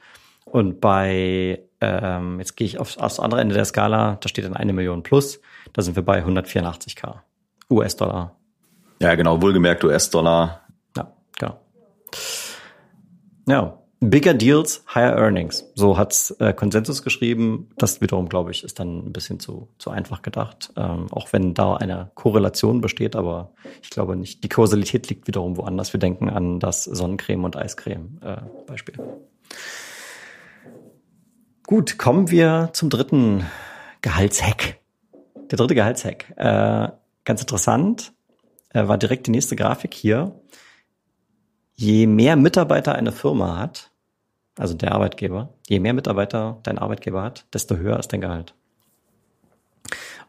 [0.46, 4.56] und bei ähm, jetzt gehe ich aufs, aufs andere Ende der Skala, da steht dann
[4.56, 5.40] eine Million plus,
[5.74, 7.20] da sind wir bei 184k
[7.70, 8.36] US-Dollar.
[9.00, 10.62] Ja, genau, wohlgemerkt US-Dollar.
[10.96, 11.60] Ja, genau.
[13.48, 15.72] Ja, Bigger Deals, Higher Earnings.
[15.76, 17.70] So hat's äh, Konsensus geschrieben.
[17.78, 20.74] Das wiederum, glaube ich, ist dann ein bisschen zu, zu einfach gedacht.
[20.76, 24.44] Ähm, auch wenn da eine Korrelation besteht, aber ich glaube nicht.
[24.44, 25.94] Die Kausalität liegt wiederum woanders.
[25.94, 28.96] Wir denken an das Sonnencreme und Eiscreme äh, Beispiel.
[31.68, 33.46] Gut, kommen wir zum dritten
[34.02, 34.80] Gehaltshack.
[35.52, 36.34] Der dritte Gehaltshack.
[36.38, 36.90] Äh,
[37.24, 38.14] ganz interessant.
[38.70, 40.42] Äh, war direkt die nächste Grafik hier.
[41.76, 43.91] Je mehr Mitarbeiter eine Firma hat,
[44.58, 48.54] also der Arbeitgeber, je mehr Mitarbeiter dein Arbeitgeber hat, desto höher ist dein Gehalt.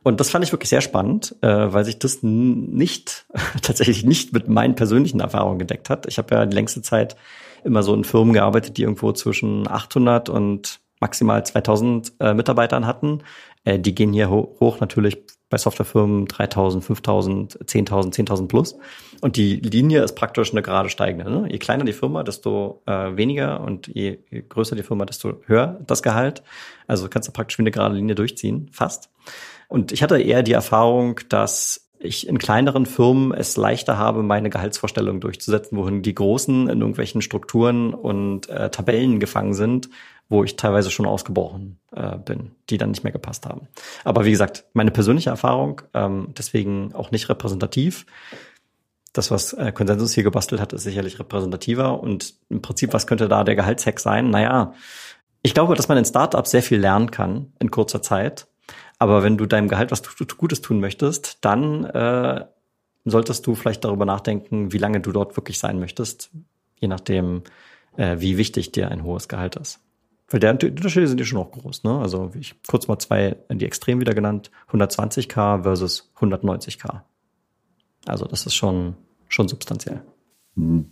[0.03, 3.27] Und das fand ich wirklich sehr spannend, äh, weil sich das nicht
[3.63, 6.07] tatsächlich nicht mit meinen persönlichen Erfahrungen gedeckt hat.
[6.07, 7.17] Ich habe ja die längste Zeit
[7.65, 13.23] immer so in Firmen gearbeitet, die irgendwo zwischen 800 und maximal 2000 äh, Mitarbeitern hatten.
[13.65, 18.75] Äh, die gehen hier ho hoch natürlich bei Softwarefirmen 3000, 5000, 10.000, 10.000 plus.
[19.21, 21.31] Und die Linie ist praktisch eine gerade steigende.
[21.31, 21.47] Ne?
[21.53, 25.79] Je kleiner die Firma, desto äh, weniger und je, je größer die Firma, desto höher
[25.87, 26.43] das Gehalt.
[26.87, 29.11] Also kannst du praktisch wie eine gerade Linie durchziehen, fast.
[29.69, 34.49] Und ich hatte eher die Erfahrung, dass ich in kleineren Firmen es leichter habe, meine
[34.49, 39.91] Gehaltsvorstellungen durchzusetzen, wohin die großen in irgendwelchen Strukturen und äh, Tabellen gefangen sind,
[40.29, 43.69] wo ich teilweise schon ausgebrochen äh, bin, die dann nicht mehr gepasst haben.
[44.05, 48.07] Aber wie gesagt, meine persönliche Erfahrung, ähm, deswegen auch nicht repräsentativ.
[49.13, 52.01] Das, was äh, Konsensus hier gebastelt hat, ist sicherlich repräsentativer.
[52.01, 54.31] Und im Prinzip, was könnte da der Gehaltshack sein?
[54.31, 54.73] Naja,
[55.43, 58.47] ich glaube, dass man in Startups sehr viel lernen kann in kurzer Zeit.
[58.99, 60.03] Aber wenn du deinem Gehalt was
[60.39, 62.45] Gutes tun möchtest, dann äh,
[63.05, 66.31] solltest du vielleicht darüber nachdenken, wie lange du dort wirklich sein möchtest,
[66.79, 67.43] je nachdem,
[67.97, 69.81] äh, wie wichtig dir ein hohes Gehalt ist.
[70.33, 71.85] Weil der, die Unterschiede sind ja schon auch groß.
[71.85, 71.99] Ne?
[71.99, 77.03] Also ich kurz mal zwei, die Extrem wieder genannt, 120k versus 190k.
[78.07, 78.97] Also das ist schon,
[79.29, 80.03] schon substanziell.
[80.57, 80.91] Hm.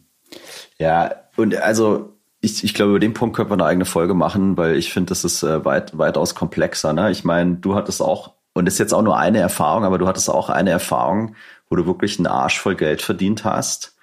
[0.79, 4.59] Ja, und also ich, ich glaube, über den Punkt könnte man eine eigene Folge machen,
[4.59, 6.92] weil ich finde, das ist äh, weit, weitaus komplexer.
[6.92, 7.11] Ne?
[7.11, 10.07] Ich meine, du hattest auch, und das ist jetzt auch nur eine Erfahrung, aber du
[10.07, 11.35] hattest auch eine Erfahrung,
[11.70, 13.96] wo du wirklich einen Arsch voll Geld verdient hast,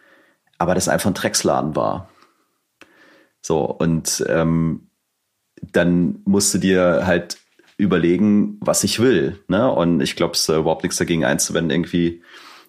[0.58, 2.10] aber das einfach ein Drecksladen war.
[3.42, 4.87] So, und ähm,
[5.62, 7.38] dann musst du dir halt
[7.78, 9.40] überlegen, was ich will.
[9.48, 9.72] Ne?
[9.72, 12.22] Und ich glaube, es ist überhaupt nichts dagegen einzuwenden, irgendwie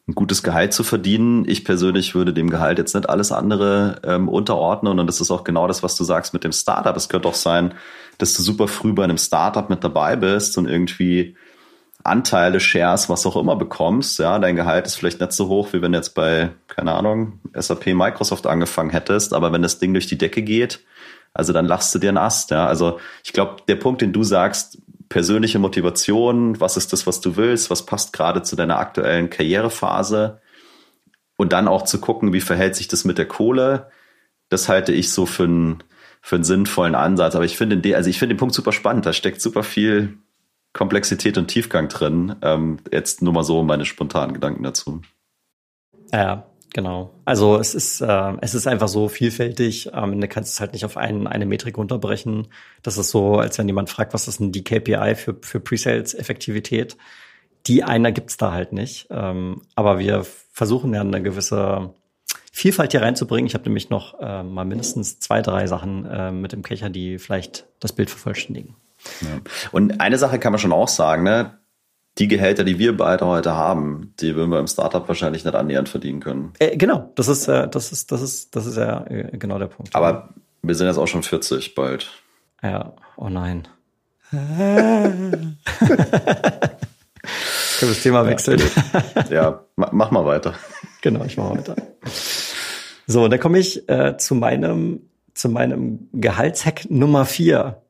[0.06, 1.44] ein gutes Gehalt zu verdienen.
[1.46, 4.98] Ich persönlich würde dem Gehalt jetzt nicht alles andere ähm, unterordnen.
[4.98, 6.96] Und das ist auch genau das, was du sagst mit dem Startup.
[6.96, 7.74] Es könnte auch sein,
[8.16, 11.36] dass du super früh bei einem Startup mit dabei bist und irgendwie
[12.04, 14.18] Anteile, Shares, was auch immer bekommst.
[14.18, 17.40] Ja, dein Gehalt ist vielleicht nicht so hoch, wie wenn du jetzt bei, keine Ahnung,
[17.52, 19.34] SAP, Microsoft angefangen hättest.
[19.34, 20.80] Aber wenn das Ding durch die Decke geht,
[21.38, 22.50] also dann lachst du dir einen Ast.
[22.50, 22.66] Ja?
[22.66, 27.36] Also ich glaube, der Punkt, den du sagst, persönliche Motivation, was ist das, was du
[27.36, 30.40] willst, was passt gerade zu deiner aktuellen Karrierephase
[31.36, 33.90] und dann auch zu gucken, wie verhält sich das mit der Kohle,
[34.48, 35.84] das halte ich so für einen,
[36.20, 37.36] für einen sinnvollen Ansatz.
[37.36, 39.06] Aber ich finde, also ich den Punkt super spannend.
[39.06, 40.18] Da steckt super viel
[40.72, 42.34] Komplexität und Tiefgang drin.
[42.42, 45.02] Ähm, jetzt nur mal so meine spontanen Gedanken dazu.
[46.12, 47.10] Ja, Genau.
[47.24, 49.90] Also es ist, äh, es ist einfach so vielfältig.
[49.94, 52.48] Ähm, du kannst es halt nicht auf ein, eine Metrik runterbrechen.
[52.82, 56.96] Das ist so, als wenn jemand fragt, was ist denn die KPI für, für Pre-Sales-Effektivität?
[57.66, 59.06] Die einer gibt's da halt nicht.
[59.10, 61.94] Ähm, aber wir versuchen ja eine gewisse
[62.52, 63.46] Vielfalt hier reinzubringen.
[63.46, 67.18] Ich habe nämlich noch äh, mal mindestens zwei, drei Sachen äh, mit dem Köcher, die
[67.18, 68.74] vielleicht das Bild vervollständigen.
[69.20, 69.40] Ja.
[69.70, 71.58] Und eine Sache kann man schon auch sagen, ne?
[72.18, 75.88] Die Gehälter, die wir beide heute haben, die würden wir im Startup wahrscheinlich nicht annähernd
[75.88, 76.52] verdienen können.
[76.58, 79.66] Äh, genau, das ist, äh, das ist, das ist, das ist ja äh, genau der
[79.66, 79.94] Punkt.
[79.94, 80.30] Aber
[80.62, 82.10] wir sind jetzt auch schon 40 bald.
[82.62, 83.68] Ja, oh nein.
[84.30, 85.56] Können
[87.80, 88.60] wir das Thema wechseln?
[89.30, 90.54] Ja, mach mal weiter.
[91.00, 91.76] Genau, ich mach weiter.
[93.06, 95.02] So, dann komme ich äh, zu meinem,
[95.32, 97.80] zu meinem Gehaltshack Nummer vier.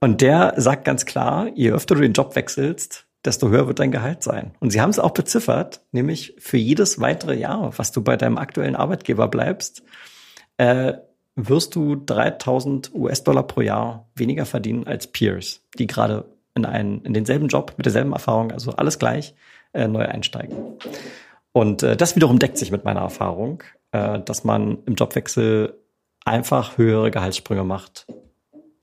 [0.00, 3.90] Und der sagt ganz klar, je öfter du den Job wechselst, desto höher wird dein
[3.90, 4.52] Gehalt sein.
[4.60, 8.38] Und sie haben es auch beziffert, nämlich für jedes weitere Jahr, was du bei deinem
[8.38, 9.82] aktuellen Arbeitgeber bleibst,
[10.56, 10.94] äh,
[11.34, 17.14] wirst du 3000 US-Dollar pro Jahr weniger verdienen als Peers, die gerade in einen, in
[17.14, 19.34] denselben Job mit derselben Erfahrung, also alles gleich,
[19.72, 20.56] äh, neu einsteigen.
[21.52, 25.78] Und äh, das wiederum deckt sich mit meiner Erfahrung, äh, dass man im Jobwechsel
[26.24, 28.06] einfach höhere Gehaltssprünge macht,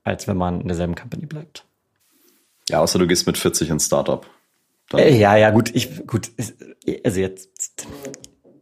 [0.06, 1.64] als wenn man in derselben Company bleibt.
[2.68, 4.26] Ja, außer du gehst mit 40 ins Startup.
[4.94, 6.30] Äh, ja, ja, gut, ich, gut,
[7.04, 7.86] also jetzt,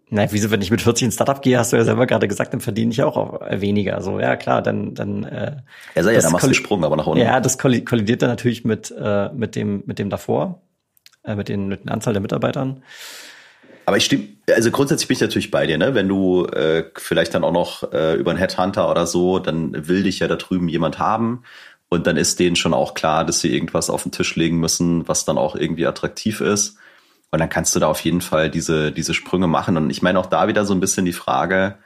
[0.08, 2.52] na, wieso, wenn ich mit 40 ins Startup gehe, hast du ja selber gerade gesagt,
[2.52, 4.00] dann verdiene ich auch weniger.
[4.00, 5.56] So, ja, klar, dann, dann, äh,
[5.94, 7.22] Ja, sei ja, da machst du Sprung, aber nach unten.
[7.22, 10.62] Ja, das kollidiert dann natürlich mit, äh, mit dem, mit dem davor,
[11.24, 12.82] äh, mit den, mit den Anzahl der Mitarbeitern.
[13.86, 15.94] Aber ich stimme, also grundsätzlich bin ich natürlich bei dir, ne?
[15.94, 20.02] Wenn du äh, vielleicht dann auch noch äh, über einen Headhunter oder so, dann will
[20.02, 21.42] dich ja da drüben jemand haben.
[21.88, 25.06] Und dann ist denen schon auch klar, dass sie irgendwas auf den Tisch legen müssen,
[25.06, 26.76] was dann auch irgendwie attraktiv ist.
[27.30, 29.76] Und dann kannst du da auf jeden Fall diese, diese Sprünge machen.
[29.76, 31.76] Und ich meine auch da wieder so ein bisschen die Frage,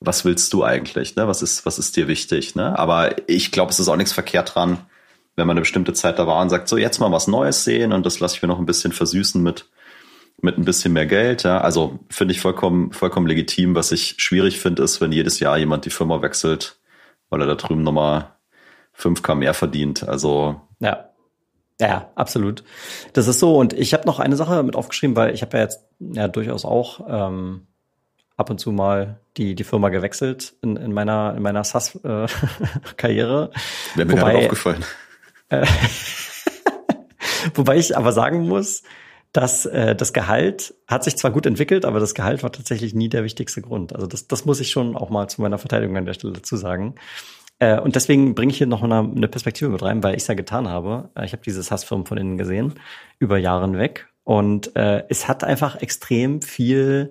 [0.00, 1.16] was willst du eigentlich?
[1.16, 1.28] Ne?
[1.28, 2.54] Was ist, was ist dir wichtig?
[2.54, 2.78] Ne?
[2.78, 4.78] Aber ich glaube, es ist auch nichts verkehrt dran,
[5.36, 7.92] wenn man eine bestimmte Zeit da war und sagt, so jetzt mal was Neues sehen
[7.92, 9.66] und das lasse ich mir noch ein bisschen versüßen mit,
[10.42, 11.44] mit ein bisschen mehr Geld.
[11.44, 11.60] Ja?
[11.60, 13.74] Also finde ich vollkommen, vollkommen legitim.
[13.74, 16.78] Was ich schwierig finde, ist, wenn jedes Jahr jemand die Firma wechselt,
[17.30, 18.32] weil er da drüben nochmal
[18.98, 20.06] 5K mehr verdient.
[20.06, 21.08] Also ja.
[21.80, 22.62] Ja, absolut.
[23.12, 23.56] Das ist so.
[23.56, 26.64] Und ich habe noch eine Sache mit aufgeschrieben, weil ich habe ja jetzt ja durchaus
[26.64, 27.66] auch ähm,
[28.36, 33.50] ab und zu mal die, die Firma gewechselt in, in meiner, in meiner SAS-Karriere.
[33.52, 33.58] Äh,
[33.96, 34.84] Wäre mir Wobei, gerade aufgefallen.
[35.48, 35.66] Äh,
[37.54, 38.82] wobei ich aber sagen muss,
[39.32, 43.08] dass äh, das Gehalt hat sich zwar gut entwickelt, aber das Gehalt war tatsächlich nie
[43.08, 43.94] der wichtigste Grund.
[43.94, 46.56] Also das, das muss ich schon auch mal zu meiner Verteidigung an der Stelle dazu
[46.56, 46.94] sagen.
[47.58, 50.28] Äh, und deswegen bringe ich hier noch eine, eine Perspektive mit rein, weil ich es
[50.28, 51.10] ja getan habe.
[51.14, 52.74] Äh, ich habe diese SaaS-Firmen von innen gesehen,
[53.18, 54.08] über Jahre weg.
[54.24, 57.10] Und äh, es hat einfach extrem viel,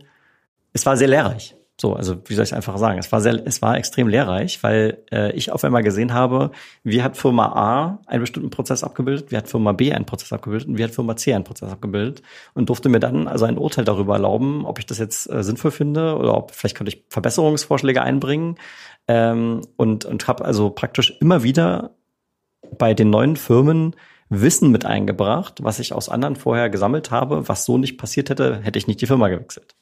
[0.73, 1.55] es war sehr lehrreich.
[1.81, 2.99] So, also wie soll ich einfach sagen?
[2.99, 6.51] Es war sehr, es war extrem lehrreich, weil äh, ich auf einmal gesehen habe,
[6.83, 10.67] wie hat Firma A einen bestimmten Prozess abgebildet, wie hat Firma B einen Prozess abgebildet
[10.67, 12.21] und wie hat Firma C einen Prozess abgebildet
[12.53, 15.71] und durfte mir dann also ein Urteil darüber erlauben, ob ich das jetzt äh, sinnvoll
[15.71, 18.57] finde oder ob vielleicht könnte ich Verbesserungsvorschläge einbringen
[19.07, 21.95] ähm, und und habe also praktisch immer wieder
[22.77, 23.95] bei den neuen Firmen
[24.29, 28.61] Wissen mit eingebracht, was ich aus anderen vorher gesammelt habe, was so nicht passiert hätte,
[28.61, 29.75] hätte ich nicht die Firma gewechselt.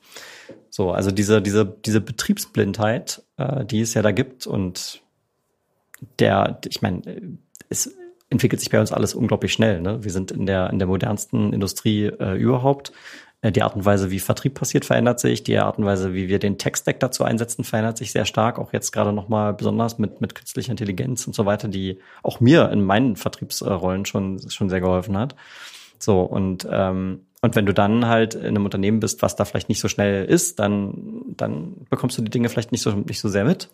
[0.70, 5.02] So, also diese, diese, diese Betriebsblindheit, äh, die es ja da gibt und
[6.20, 7.38] der, ich meine,
[7.70, 7.94] es
[8.30, 9.82] entwickelt sich bei uns alles unglaublich schnell.
[9.82, 10.04] Ne?
[10.04, 12.92] Wir sind in der, in der modernsten Industrie äh, überhaupt.
[13.42, 15.44] Äh, die Art und Weise, wie Vertrieb passiert, verändert sich.
[15.44, 18.60] Die Art und Weise, wie wir den Tech-Stack dazu einsetzen, verändert sich sehr stark.
[18.60, 22.70] Auch jetzt gerade nochmal besonders mit, mit künstlicher Intelligenz und so weiter, die auch mir
[22.72, 25.36] in meinen Vertriebsrollen schon, schon sehr geholfen hat.
[25.98, 29.70] So, und ähm, und wenn du dann halt in einem Unternehmen bist, was da vielleicht
[29.70, 33.30] nicht so schnell ist, dann, dann bekommst du die Dinge vielleicht nicht so, nicht so
[33.30, 33.70] sehr mit.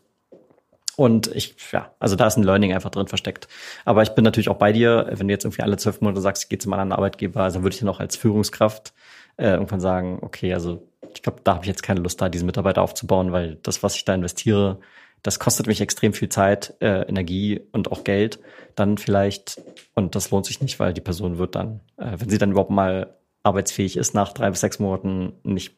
[0.95, 3.47] Und ich, ja, also da ist ein Learning einfach drin versteckt.
[3.83, 6.43] Aber ich bin natürlich auch bei dir, wenn du jetzt irgendwie alle zwölf Monate sagst,
[6.43, 8.93] ich gehe zu meinem anderen Arbeitgeber, also dann würde ich dann auch als Führungskraft
[9.37, 12.45] äh, irgendwann sagen, okay, also ich glaube, da habe ich jetzt keine Lust, da diesen
[12.45, 14.79] Mitarbeiter aufzubauen, weil das, was ich da investiere,
[15.21, 18.39] das kostet mich extrem viel Zeit, äh, Energie und auch Geld
[18.75, 19.59] dann vielleicht.
[19.95, 22.69] Und das lohnt sich nicht, weil die Person wird dann, äh, wenn sie dann überhaupt
[22.69, 25.75] mal arbeitsfähig ist, nach drei bis sechs Monaten nicht,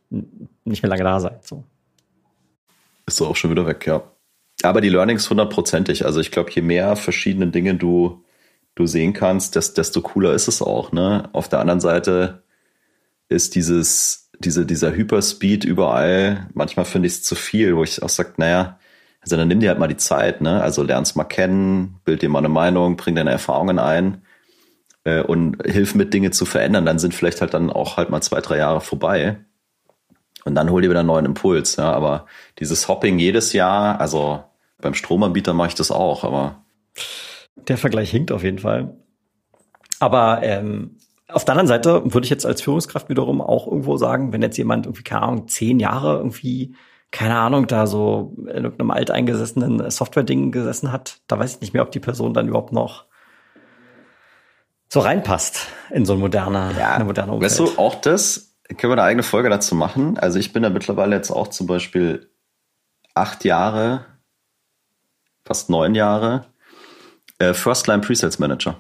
[0.64, 1.38] nicht mehr lange da sein.
[1.42, 1.64] So.
[3.06, 4.04] Ist so auch schon wieder weg, ja.
[4.64, 6.06] Aber die Learnings hundertprozentig.
[6.06, 8.24] Also ich glaube, je mehr verschiedene Dinge du,
[8.76, 10.92] du sehen kannst, desto cooler ist es auch.
[10.92, 11.30] Ne?
[11.34, 12.44] Auf der anderen Seite
[13.30, 18.10] ist dieses, diese, dieser Hyperspeed überall, manchmal finde ich es zu viel, wo ich auch
[18.10, 18.80] sage, naja,
[19.22, 20.62] also dann nimm dir halt mal die Zeit, ne?
[20.62, 24.22] Also lernst mal kennen, bild dir mal eine Meinung, bring deine Erfahrungen ein
[25.08, 28.22] äh, und hilf mit Dinge zu verändern, dann sind vielleicht halt dann auch halt mal
[28.22, 29.38] zwei, drei Jahre vorbei.
[30.44, 31.78] Und dann hol dir wieder einen neuen Impuls.
[31.78, 31.92] Ja.
[31.94, 32.26] Aber
[32.60, 34.44] dieses Hopping jedes Jahr, also
[34.80, 36.64] beim Stromanbieter mache ich das auch, aber.
[37.56, 38.98] Der Vergleich hinkt auf jeden Fall.
[40.00, 40.98] Aber ähm,
[41.30, 44.58] auf der anderen Seite würde ich jetzt als Führungskraft wiederum auch irgendwo sagen, wenn jetzt
[44.58, 46.76] jemand irgendwie, keine Ahnung, zehn Jahre irgendwie,
[47.12, 51.84] keine Ahnung, da so in irgendeinem alteingesessenen Software-Ding gesessen hat, da weiß ich nicht mehr,
[51.84, 53.07] ob die Person dann überhaupt noch
[54.90, 57.52] so reinpasst in so ein moderner, ja, eine moderne Umwelt.
[57.52, 60.18] Weißt du, auch das, können wir eine eigene Folge dazu machen.
[60.18, 62.30] Also ich bin da mittlerweile jetzt auch zum Beispiel
[63.14, 64.06] acht Jahre,
[65.46, 66.46] fast neun Jahre,
[67.40, 68.76] äh, First Line Presales Manager.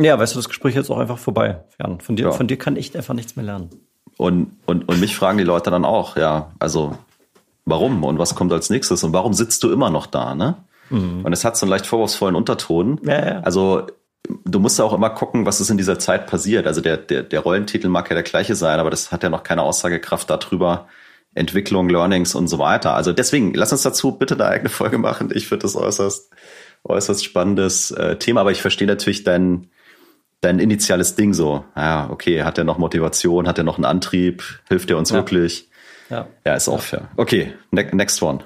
[0.00, 2.00] Ja, weißt du, das Gespräch ist auch einfach vorbei, Jan.
[2.00, 2.32] Von dir, ja.
[2.32, 3.70] von dir kann ich einfach nichts mehr lernen.
[4.16, 6.98] Und, und, und mich fragen die Leute dann auch, ja, also
[7.64, 10.56] warum und was kommt als nächstes und warum sitzt du immer noch da, ne?
[10.90, 11.24] Mhm.
[11.24, 13.00] Und es hat so einen leicht vorwurfsvollen Unterton.
[13.04, 13.40] Ja, ja.
[13.40, 13.86] Also
[14.44, 16.66] du musst ja auch immer gucken, was ist in dieser Zeit passiert.
[16.66, 19.42] Also der, der, der Rollentitel mag ja der gleiche sein, aber das hat ja noch
[19.42, 20.88] keine Aussagekraft darüber,
[21.34, 22.94] Entwicklung, Learnings und so weiter.
[22.94, 25.30] Also deswegen, lass uns dazu bitte eine eigene Folge machen.
[25.34, 26.30] Ich finde das äußerst,
[26.84, 29.68] äußerst spannendes äh, Thema, aber ich verstehe natürlich dein,
[30.40, 31.64] dein initiales Ding so.
[31.76, 35.16] Ja, okay, hat er noch Motivation, hat er noch einen Antrieb, hilft er uns ja.
[35.16, 35.68] wirklich?
[36.10, 36.28] Ja.
[36.46, 37.08] ja, ist auch fair.
[37.16, 38.40] Okay, ne next one.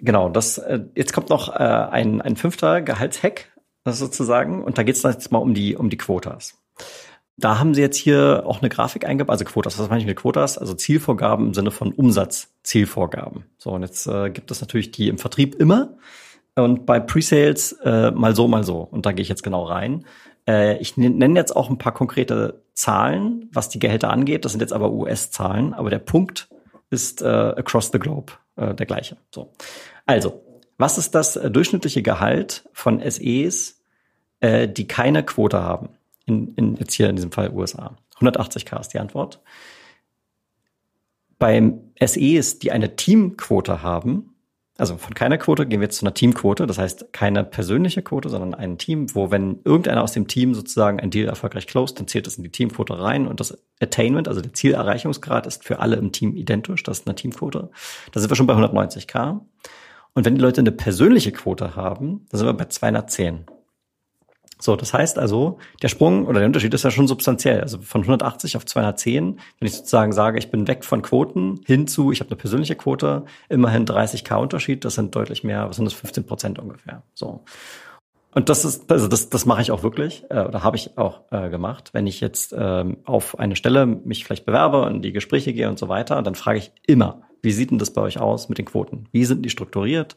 [0.00, 3.46] Genau, das äh, jetzt kommt noch äh, ein, ein fünfter Gehaltshack
[3.92, 4.62] sozusagen.
[4.62, 6.54] Und da geht es jetzt mal um die, um die Quotas.
[7.38, 10.16] Da haben sie jetzt hier auch eine Grafik eingebaut, also Quotas, was meine ich mit
[10.16, 10.56] Quotas?
[10.56, 13.44] Also Zielvorgaben im Sinne von Umsatzzielvorgaben.
[13.58, 15.96] So, und jetzt äh, gibt es natürlich die im Vertrieb immer
[16.54, 18.78] und bei Presales äh, mal so, mal so.
[18.80, 20.06] Und da gehe ich jetzt genau rein.
[20.48, 24.44] Äh, ich nenne jetzt auch ein paar konkrete Zahlen, was die Gehälter angeht.
[24.44, 26.48] Das sind jetzt aber US-Zahlen, aber der Punkt
[26.88, 29.18] ist äh, across the globe äh, der gleiche.
[29.30, 29.52] So.
[30.06, 30.45] Also,
[30.78, 33.82] was ist das äh, durchschnittliche Gehalt von SEs,
[34.40, 35.90] äh, die keine Quote haben?
[36.26, 37.96] In, in, jetzt hier in diesem Fall USA.
[38.20, 39.40] 180k ist die Antwort.
[41.38, 44.36] Beim SEs, die eine Teamquote haben,
[44.78, 48.28] also von keiner Quote gehen wir jetzt zu einer Teamquote, das heißt keine persönliche Quote,
[48.28, 52.08] sondern ein Team, wo wenn irgendeiner aus dem Team sozusagen ein Deal erfolgreich closed, dann
[52.08, 55.96] zählt das in die Teamquote rein und das Attainment, also der Zielerreichungsgrad ist für alle
[55.96, 57.70] im Team identisch, das ist eine Teamquote.
[58.12, 59.40] Da sind wir schon bei 190k.
[60.16, 63.44] Und wenn die Leute eine persönliche Quote haben, dann sind wir bei 210.
[64.58, 67.60] So, das heißt also, der Sprung oder der Unterschied ist ja schon substanziell.
[67.60, 71.86] Also von 180 auf 210, wenn ich sozusagen sage, ich bin weg von Quoten hin
[71.86, 75.84] zu, ich habe eine persönliche Quote, immerhin 30k Unterschied, das sind deutlich mehr, was sind
[75.84, 77.02] das, 15 Prozent ungefähr.
[77.12, 77.44] So.
[78.36, 81.22] Und das ist, also das, das mache ich auch wirklich, äh, oder habe ich auch
[81.30, 81.88] äh, gemacht.
[81.94, 85.78] Wenn ich jetzt ähm, auf eine Stelle mich vielleicht bewerbe und die Gespräche gehe und
[85.78, 88.66] so weiter, dann frage ich immer, wie sieht denn das bei euch aus mit den
[88.66, 89.08] Quoten?
[89.10, 90.16] Wie sind die strukturiert?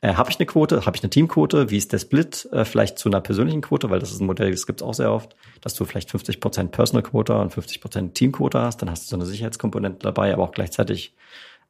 [0.00, 0.86] Äh, habe ich eine Quote?
[0.86, 1.68] Habe ich eine Teamquote?
[1.68, 2.48] Wie ist der Split?
[2.52, 4.94] Äh, vielleicht zu einer persönlichen Quote, weil das ist ein Modell, das gibt es auch
[4.94, 8.80] sehr oft, dass du vielleicht 50% Personal Quota und 50% Teamquote hast.
[8.80, 11.14] Dann hast du so eine Sicherheitskomponente dabei, aber auch gleichzeitig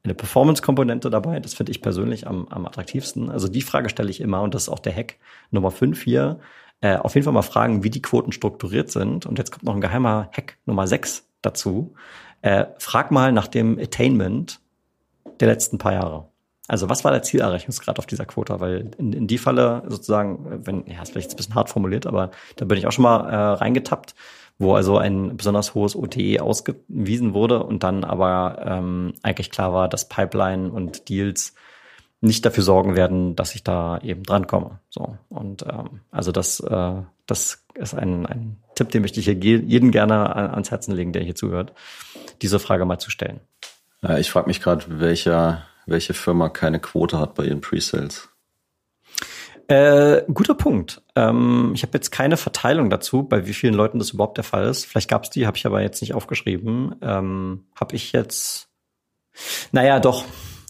[0.05, 1.38] eine Performance-Komponente dabei.
[1.40, 3.30] Das finde ich persönlich am, am attraktivsten.
[3.30, 5.16] Also die Frage stelle ich immer und das ist auch der Hack
[5.50, 6.40] Nummer 5 hier.
[6.80, 9.26] Äh, auf jeden Fall mal fragen, wie die Quoten strukturiert sind.
[9.26, 11.94] Und jetzt kommt noch ein geheimer Hack Nummer 6 dazu.
[12.42, 14.61] Äh, frag mal nach dem Attainment
[15.38, 16.28] der letzten paar Jahre.
[16.66, 18.59] Also was war der Zielerreichungsgrad auf dieser Quota?
[18.59, 22.30] Weil in, in die Falle sozusagen, wenn, ja, ist vielleicht ein bisschen hart formuliert, aber
[22.57, 24.14] da bin ich auch schon mal äh, reingetappt,
[24.59, 29.88] wo also ein besonders hohes OTE ausgewiesen wurde und dann aber ähm, eigentlich klar war,
[29.88, 31.55] dass Pipeline und Deals
[32.20, 34.78] nicht dafür sorgen werden, dass ich da eben drankomme.
[34.88, 39.34] So und ähm, also das, äh, das ist ein, ein Tipp, den möchte ich hier
[39.34, 41.72] jeden gerne ans Herzen legen, der hier zuhört,
[42.40, 43.40] diese Frage mal zu stellen.
[44.03, 48.28] Ja, ich frage mich gerade, welcher welche Firma keine Quote hat bei ihren Presales?
[49.72, 51.00] Äh, guter Punkt.
[51.16, 54.66] Ähm, ich habe jetzt keine Verteilung dazu, bei wie vielen Leuten das überhaupt der Fall
[54.66, 54.84] ist.
[54.84, 56.96] Vielleicht gab es die, habe ich aber jetzt nicht aufgeschrieben.
[57.00, 58.68] Ähm, habe ich jetzt,
[59.70, 60.26] naja, doch.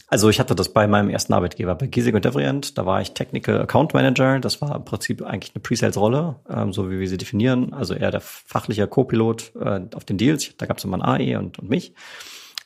[0.06, 2.78] Also ich hatte das bei meinem ersten Arbeitgeber, bei Giesig und Devrient.
[2.78, 4.38] Da war ich Technical Account Manager.
[4.38, 7.72] Das war im Prinzip eigentlich eine Pre-Sales-Rolle, ähm, so wie wir sie definieren.
[7.72, 10.56] Also eher der fachliche Co-Pilot äh, auf den Deals.
[10.58, 11.92] Da gab es immer ein AE und, und mich.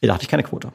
[0.03, 0.70] Da hatte ich keine Quote.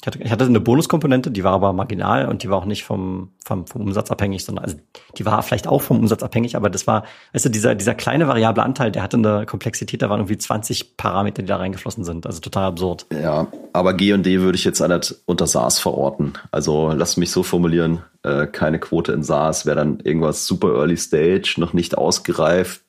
[0.00, 2.84] Ich hatte, ich hatte eine Bonuskomponente, die war aber marginal und die war auch nicht
[2.84, 4.78] vom, vom, vom Umsatz abhängig, sondern also
[5.18, 8.26] die war vielleicht auch vom Umsatz abhängig, aber das war, weißt du, dieser, dieser kleine
[8.26, 12.24] variable Anteil, der hatte eine Komplexität, da waren irgendwie 20 Parameter, die da reingeflossen sind.
[12.24, 13.06] Also total absurd.
[13.12, 16.32] Ja, aber G&D würde ich jetzt nicht unter SaaS verorten.
[16.50, 20.96] Also lass mich so formulieren, äh, keine Quote in SaaS wäre dann irgendwas super early
[20.96, 22.80] stage, noch nicht ausgereifte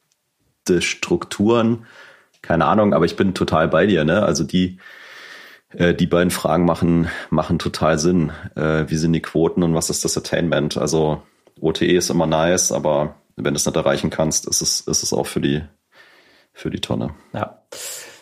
[0.80, 1.86] Strukturen.
[2.42, 4.24] Keine Ahnung, aber ich bin total bei dir, ne?
[4.24, 4.80] Also die,
[5.76, 8.32] äh, die beiden Fragen machen, machen total Sinn.
[8.56, 10.78] Äh, wie sind die Quoten und was ist das Attainment?
[10.78, 11.22] Also
[11.60, 15.14] OTE ist immer nice, aber wenn du es nicht erreichen kannst, ist es, ist es
[15.14, 15.64] auch für die,
[16.54, 17.14] für die Tonne.
[17.34, 17.62] Ja.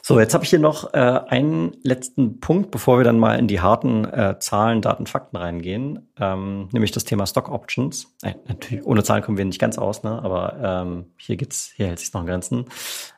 [0.10, 3.48] So, jetzt habe ich hier noch äh, einen letzten Punkt, bevor wir dann mal in
[3.48, 8.16] die harten äh, Zahlen, Daten, Fakten reingehen, ähm, nämlich das Thema Stock Options.
[8.24, 10.20] Äh, natürlich, ohne Zahlen kommen wir nicht ganz aus, ne?
[10.24, 12.66] aber ähm, hier geht's, hier hält sich noch an Grenzen.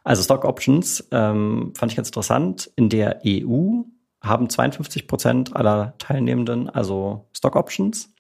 [0.03, 2.69] Also Stock Options ähm, fand ich ganz interessant.
[2.75, 3.84] In der EU
[4.22, 8.13] haben 52 Prozent aller Teilnehmenden also Stock Options.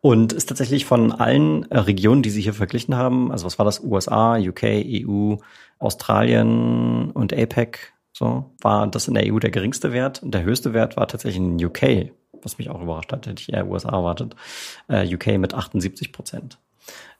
[0.00, 3.64] Und ist tatsächlich von allen äh, Regionen, die sie hier verglichen haben, also was war
[3.64, 3.80] das?
[3.80, 5.36] USA, UK, EU,
[5.78, 10.22] Australien und APEC, so, war das in der EU der geringste Wert.
[10.22, 12.10] Und der höchste Wert war tatsächlich in UK,
[12.42, 14.34] was mich auch überrascht hat, hätte ich eher USA erwartet.
[14.88, 16.58] Äh, UK mit 78 Prozent.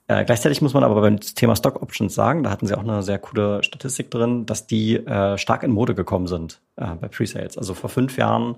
[0.09, 3.03] Äh, gleichzeitig muss man aber beim Thema Stock Options sagen, da hatten sie auch eine
[3.03, 7.57] sehr coole Statistik drin, dass die äh, stark in Mode gekommen sind äh, bei Presales.
[7.57, 8.57] Also vor fünf Jahren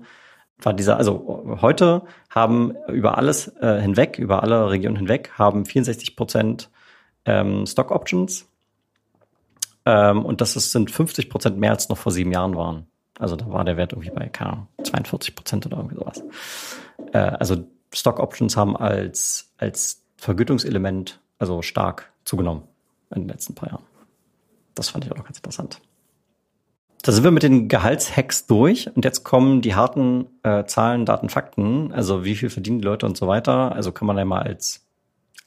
[0.57, 6.15] war dieser, also heute haben über alles äh, hinweg, über alle Regionen hinweg, haben 64
[6.15, 6.69] Prozent
[7.25, 8.47] ähm, Stock Options.
[9.85, 12.87] Ähm, und das ist, sind 50 Prozent mehr als noch vor sieben Jahren waren.
[13.19, 16.23] Also da war der Wert irgendwie bei, keine Ahnung, 42 Prozent oder irgendwie sowas.
[17.13, 22.63] Äh, also Stock Options haben als, als Vergütungselement also stark zugenommen
[23.13, 23.83] in den letzten paar Jahren.
[24.73, 25.79] Das fand ich auch noch ganz interessant.
[27.01, 31.29] Da sind wir mit den Gehaltshacks durch und jetzt kommen die harten äh, Zahlen, Daten,
[31.29, 31.91] Fakten.
[31.93, 33.73] Also wie viel verdienen die Leute und so weiter.
[33.73, 34.83] Also kann man ja mal als,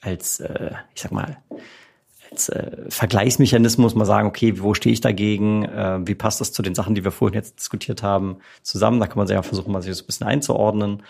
[0.01, 1.39] als äh, ich sag mal,
[2.31, 5.65] als äh, Vergleichsmechanismus mal sagen, okay, wo stehe ich dagegen?
[5.65, 9.01] Äh, wie passt das zu den Sachen, die wir vorhin jetzt diskutiert haben, zusammen?
[9.01, 11.03] Da kann man sich ja versuchen, mal sich das ein bisschen einzuordnen.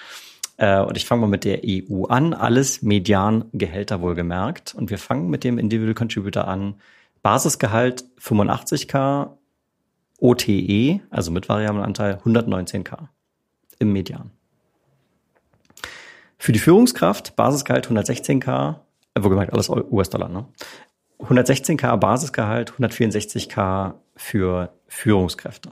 [0.58, 2.34] Äh, und ich fange mal mit der EU an.
[2.34, 4.74] Alles Mediangehälter wohlgemerkt.
[4.74, 6.74] Und wir fangen mit dem Individual Contributor an.
[7.22, 9.30] Basisgehalt 85k,
[10.18, 13.08] OTE, also mit variablen Anteil 119k
[13.78, 14.30] im Median.
[16.38, 18.76] Für die Führungskraft Basisgehalt 116k,
[19.14, 20.46] äh, wohlgemerkt alles US-Dollar, ne?
[21.20, 25.70] 116k Basisgehalt, 164k für Führungskräfte.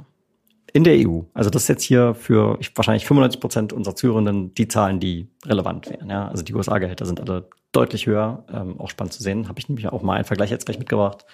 [0.77, 1.23] In der EU.
[1.33, 5.31] Also das ist jetzt hier für ich, wahrscheinlich 95 Prozent unserer Zuhörenden die Zahlen, die
[5.47, 6.11] relevant wären.
[6.11, 6.29] Ja?
[6.29, 8.45] Also die USA-Gehälter sind alle deutlich höher.
[8.53, 9.49] Ähm, auch spannend zu sehen.
[9.49, 11.25] Habe ich nämlich auch mal einen Vergleich jetzt gleich mitgebracht.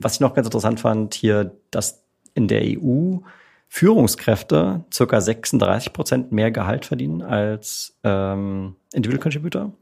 [0.00, 2.04] Was ich noch ganz interessant fand, hier, dass
[2.34, 3.20] in der EU
[3.68, 9.72] Führungskräfte circa 36 Prozent mehr Gehalt verdienen als ähm, Individual Contributor.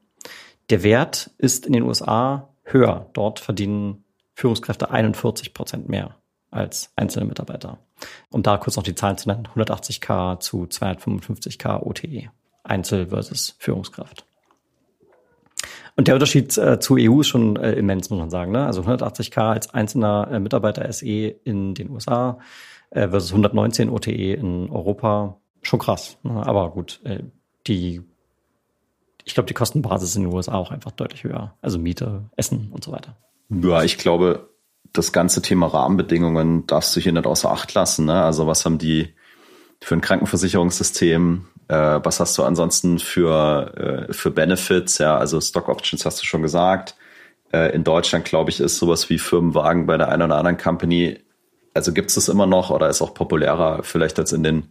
[0.70, 3.10] Der Wert ist in den USA höher.
[3.14, 4.04] Dort verdienen
[4.36, 6.14] Führungskräfte 41 Prozent mehr
[6.52, 7.80] als einzelne Mitarbeiter.
[8.30, 12.30] Um da kurz noch die Zahlen zu nennen, 180k zu 255k OTE,
[12.64, 14.24] Einzel versus Führungskraft.
[15.96, 18.52] Und der Unterschied äh, zu EU ist schon äh, immens, muss man sagen.
[18.52, 18.64] Ne?
[18.64, 22.38] Also 180k als einzelner äh, Mitarbeiter SE in den USA
[22.90, 25.36] äh, versus 119 OTE in Europa.
[25.60, 26.16] Schon krass.
[26.22, 26.46] Ne?
[26.46, 27.20] Aber gut, äh,
[27.66, 28.00] die,
[29.24, 31.54] ich glaube, die Kostenbasis in den USA auch einfach deutlich höher.
[31.60, 33.16] Also Miete, Essen und so weiter.
[33.50, 34.48] Ja, ich glaube,
[34.92, 38.06] das ganze Thema Rahmenbedingungen darfst du hier nicht außer Acht lassen.
[38.06, 38.22] Ne?
[38.22, 39.14] Also was haben die
[39.80, 41.46] für ein Krankenversicherungssystem?
[41.68, 44.98] Äh, was hast du ansonsten für, äh, für Benefits?
[44.98, 46.94] Ja, also Stock Options hast du schon gesagt.
[47.52, 51.20] Äh, in Deutschland, glaube ich, ist sowas wie Firmenwagen bei der einen oder anderen Company.
[51.74, 54.64] Also gibt es das immer noch oder ist auch populärer vielleicht als in den,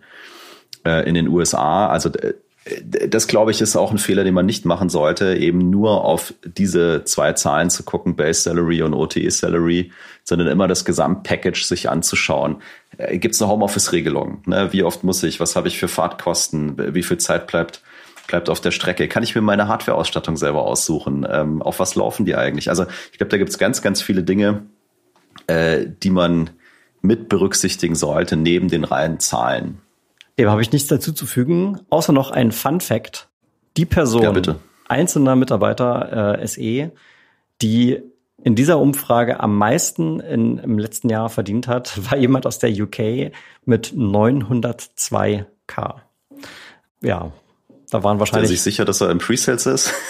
[0.85, 1.87] äh, in den USA?
[1.87, 2.35] Also äh,
[3.07, 6.33] das glaube ich ist auch ein Fehler, den man nicht machen sollte, eben nur auf
[6.43, 9.91] diese zwei Zahlen zu gucken, Base Salary und OTE Salary,
[10.23, 12.61] sondern immer das Gesamtpackage sich anzuschauen.
[12.97, 14.43] Äh, Gibt es eine Homeoffice-Regelung?
[14.45, 14.69] Ne?
[14.71, 15.39] Wie oft muss ich?
[15.39, 16.93] Was habe ich für Fahrtkosten?
[16.93, 17.81] Wie viel Zeit bleibt
[18.27, 19.07] bleibt auf der Strecke?
[19.07, 21.27] Kann ich mir meine Hardware-Ausstattung selber aussuchen?
[21.29, 22.69] Ähm, auf was laufen die eigentlich?
[22.69, 24.63] Also ich glaube, da gibt es ganz, ganz viele Dinge,
[25.47, 26.51] äh, die man
[27.01, 29.79] mit berücksichtitigen sollte, neben den reinen Zahlen.
[30.37, 33.27] Dem habe ich nichts dazu zu fügen, außer noch ein Fun Fact.
[33.77, 34.55] Die Person, ja,
[34.87, 36.91] einzelner Mitarbeiter äh, SE,
[37.61, 38.01] die
[38.43, 42.71] in dieser Umfrage am meisten in, im letzten Jahr verdient hat, war jemand aus der
[42.71, 43.31] UK
[43.65, 45.45] mit 902k.
[47.01, 47.31] Ja,
[47.89, 48.51] da waren wahrscheinlich.
[48.51, 49.93] Ist er sich sicher, dass er im Presales ist?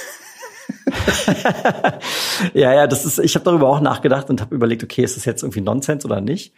[2.53, 3.19] ja, ja, das ist.
[3.19, 6.22] Ich habe darüber auch nachgedacht und habe überlegt, okay, ist das jetzt irgendwie Nonsens oder
[6.22, 6.53] nicht?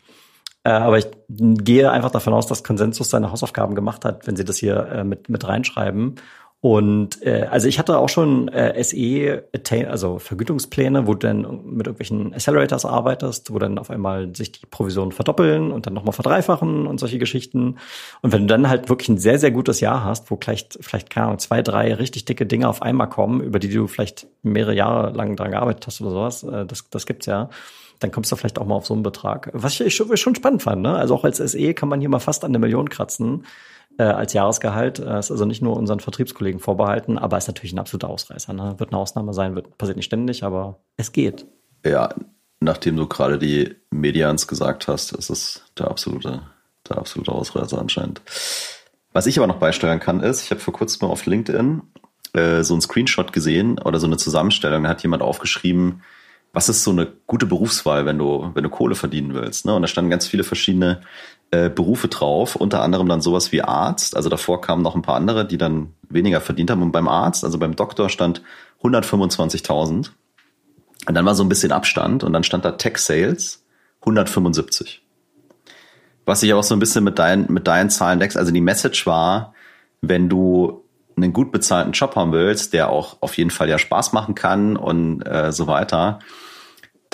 [0.63, 4.45] Äh, aber ich gehe einfach davon aus, dass Konsensus seine Hausaufgaben gemacht hat, wenn sie
[4.45, 6.15] das hier äh, mit, mit reinschreiben.
[6.63, 9.43] Und äh, also ich hatte auch schon äh, SE,
[9.89, 14.65] also Vergütungspläne, wo du dann mit irgendwelchen Accelerators arbeitest, wo dann auf einmal sich die
[14.65, 17.79] Provisionen verdoppeln und dann nochmal verdreifachen und solche Geschichten.
[18.21, 21.09] Und wenn du dann halt wirklich ein sehr, sehr gutes Jahr hast, wo vielleicht, vielleicht
[21.09, 24.73] keine Ahnung, zwei, drei richtig dicke Dinge auf einmal kommen, über die du vielleicht mehrere
[24.73, 27.49] Jahre lang dran gearbeitet hast oder sowas, äh, das, das gibt's ja
[28.03, 29.49] dann kommst du vielleicht auch mal auf so einen Betrag.
[29.53, 30.95] Was ich schon, schon spannend fand, ne?
[30.95, 33.45] Also auch als SE kann man hier mal fast an eine Million kratzen
[33.97, 34.99] äh, als Jahresgehalt.
[34.99, 38.53] Äh, ist also nicht nur unseren Vertriebskollegen vorbehalten, aber ist natürlich ein absoluter Ausreißer.
[38.53, 38.75] Ne?
[38.77, 41.45] Wird eine Ausnahme sein, wird passiert nicht ständig, aber es geht.
[41.85, 42.09] Ja,
[42.59, 46.41] nachdem du gerade die Medians gesagt hast, ist es der absolute,
[46.89, 48.21] der absolute Ausreißer anscheinend.
[49.11, 51.83] Was ich aber noch beisteuern kann, ist, ich habe vor kurzem auf LinkedIn
[52.33, 54.83] äh, so einen Screenshot gesehen oder so eine Zusammenstellung.
[54.83, 56.01] Da hat jemand aufgeschrieben,
[56.53, 59.65] was ist so eine gute Berufswahl, wenn du, wenn du Kohle verdienen willst?
[59.65, 59.73] Ne?
[59.73, 61.01] Und da standen ganz viele verschiedene
[61.49, 64.15] äh, Berufe drauf, unter anderem dann sowas wie Arzt.
[64.15, 66.83] Also davor kamen noch ein paar andere, die dann weniger verdient haben.
[66.83, 68.43] Und beim Arzt, also beim Doktor stand
[68.83, 70.11] 125.000.
[71.07, 73.63] Und dann war so ein bisschen Abstand und dann stand da Tech Sales
[74.01, 75.01] 175.
[76.25, 78.37] Was sich auch so ein bisschen mit deinen, mit deinen Zahlen deckt.
[78.37, 79.55] Also die Message war,
[80.01, 80.83] wenn du
[81.17, 84.77] einen gut bezahlten Job haben willst, der auch auf jeden Fall ja Spaß machen kann
[84.77, 86.19] und äh, so weiter,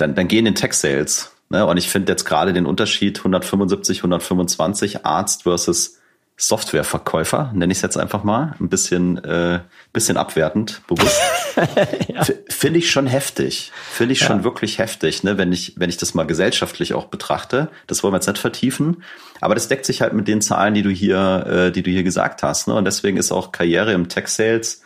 [0.00, 1.32] dann, dann geh in den Tech Sales.
[1.50, 1.66] Ne?
[1.66, 5.98] Und ich finde jetzt gerade den Unterschied 175, 125 Arzt versus
[6.40, 9.60] Softwareverkäufer, nenne ich es jetzt einfach mal, ein bisschen, äh,
[9.92, 11.20] bisschen abwertend, bewusst.
[12.08, 12.24] ja.
[12.48, 13.72] Finde ich schon heftig.
[13.92, 14.28] Finde ich ja.
[14.28, 15.36] schon wirklich heftig, ne?
[15.36, 17.68] wenn ich, wenn ich das mal gesellschaftlich auch betrachte.
[17.88, 19.02] Das wollen wir jetzt nicht vertiefen.
[19.42, 22.04] Aber das deckt sich halt mit den Zahlen, die du hier, äh, die du hier
[22.04, 22.68] gesagt hast.
[22.68, 22.74] Ne?
[22.74, 24.82] Und deswegen ist auch Karriere im Tech Sales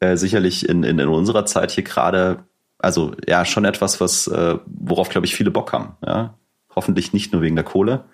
[0.00, 2.44] äh, sicherlich in, in, in unserer Zeit hier gerade
[2.78, 5.96] also ja, schon etwas, was, äh, worauf, glaube ich, viele Bock haben.
[6.04, 6.38] Ja?
[6.74, 8.04] Hoffentlich nicht nur wegen der Kohle.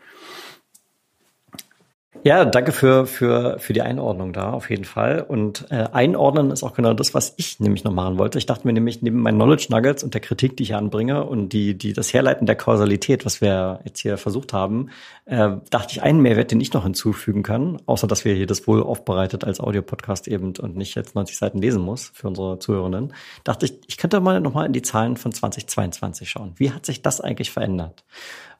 [2.26, 5.20] Ja, danke für, für, für die Einordnung da, auf jeden Fall.
[5.20, 8.38] Und äh, einordnen ist auch genau das, was ich nämlich noch machen wollte.
[8.38, 11.50] Ich dachte mir nämlich, neben meinen Knowledge Nuggets und der Kritik, die ich anbringe und
[11.50, 14.88] die, die das Herleiten der Kausalität, was wir jetzt hier versucht haben,
[15.26, 18.66] äh, dachte ich, einen Mehrwert, den ich noch hinzufügen kann, außer dass wir hier das
[18.66, 23.12] wohl aufbereitet als Audiopodcast eben und nicht jetzt 90 Seiten lesen muss für unsere Zuhörenden,
[23.44, 26.54] dachte ich, ich könnte mal nochmal in die Zahlen von 2022 schauen.
[26.56, 28.02] Wie hat sich das eigentlich verändert?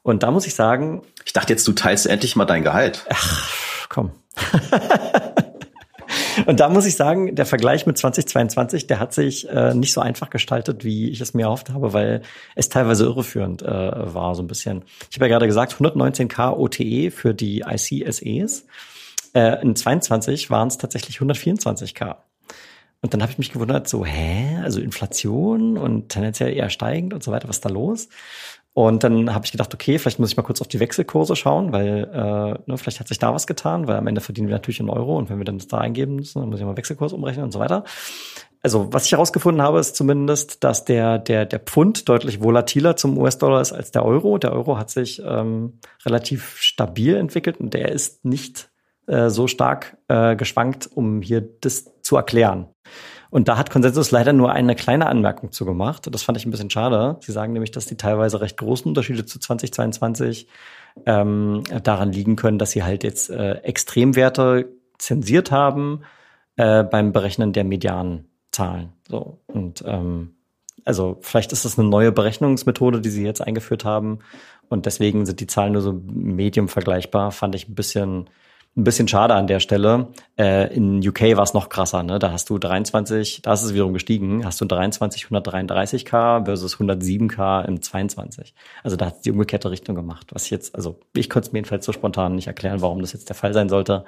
[0.05, 1.03] Und da muss ich sagen.
[1.25, 3.05] Ich dachte jetzt, du teilst endlich mal dein Gehalt.
[3.09, 4.13] Ach, komm.
[6.47, 10.03] Und da muss ich sagen, der Vergleich mit 2022, der hat sich äh, nicht so
[10.03, 12.21] einfach gestaltet, wie ich es mir erhofft habe, weil
[12.55, 13.67] es teilweise irreführend äh,
[14.15, 14.85] war, so ein bisschen.
[15.11, 18.67] Ich habe ja gerade gesagt, 119k OTE für die ICSEs.
[19.33, 22.17] Äh, in 22 waren es tatsächlich 124k.
[23.01, 24.59] Und dann habe ich mich gewundert, so, hä?
[24.63, 28.09] Also Inflation und tendenziell eher steigend und so weiter, was ist da los?
[28.75, 31.72] Und dann habe ich gedacht, okay, vielleicht muss ich mal kurz auf die Wechselkurse schauen,
[31.72, 34.81] weil äh, ne, vielleicht hat sich da was getan, weil am Ende verdienen wir natürlich
[34.81, 37.12] in Euro und wenn wir dann das da eingeben müssen, dann muss ich mal Wechselkurs
[37.12, 37.85] umrechnen und so weiter.
[38.62, 43.16] Also was ich herausgefunden habe, ist zumindest, dass der, der, der Pfund deutlich volatiler zum
[43.16, 44.39] US-Dollar ist als der Euro.
[44.39, 48.70] Der Euro hat sich ähm, relativ stabil entwickelt und der ist nicht
[49.07, 52.68] äh, so stark äh, geschwankt, um hier das zu erklären.
[53.35, 56.07] Und da hat Konsensus leider nur eine kleine Anmerkung zu gemacht.
[56.09, 57.16] Das fand ich ein bisschen schade.
[57.18, 60.47] Sie sagen nämlich, dass die teilweise recht großen Unterschiede zu 2022
[61.05, 64.68] ähm, daran liegen können, dass sie halt jetzt äh, Extremwerte
[64.99, 66.03] zensiert haben
[66.55, 68.93] äh, beim Berechnen der Medianzahlen.
[69.09, 70.37] So und ähm,
[70.85, 74.20] also vielleicht ist das eine neue Berechnungsmethode, die sie jetzt eingeführt haben
[74.68, 77.32] und deswegen sind die Zahlen nur so medium vergleichbar.
[77.32, 78.30] Fand ich ein bisschen
[78.77, 80.09] ein bisschen schade an der Stelle.
[80.37, 82.18] Äh, in UK war es noch krasser, ne?
[82.18, 87.64] Da hast du 23, da ist es wiederum gestiegen, hast du 23 133k versus 107k
[87.66, 88.55] im 22.
[88.83, 90.29] Also da hat es die umgekehrte Richtung gemacht.
[90.33, 93.12] Was ich jetzt, also ich konnte es mir jedenfalls so spontan nicht erklären, warum das
[93.12, 94.05] jetzt der Fall sein sollte.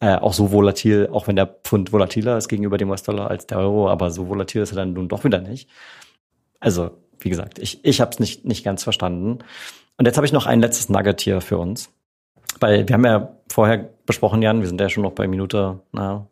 [0.00, 3.58] Äh, auch so volatil, auch wenn der Pfund volatiler ist gegenüber dem US-Dollar als der
[3.58, 5.70] Euro, aber so volatil ist er dann nun doch wieder nicht.
[6.60, 6.90] Also,
[7.20, 9.38] wie gesagt, ich, ich habe es nicht, nicht ganz verstanden.
[9.96, 11.90] Und jetzt habe ich noch ein letztes Nugget hier für uns
[12.60, 16.26] weil wir haben ja vorher besprochen, Jan, wir sind ja schon noch bei Minute na,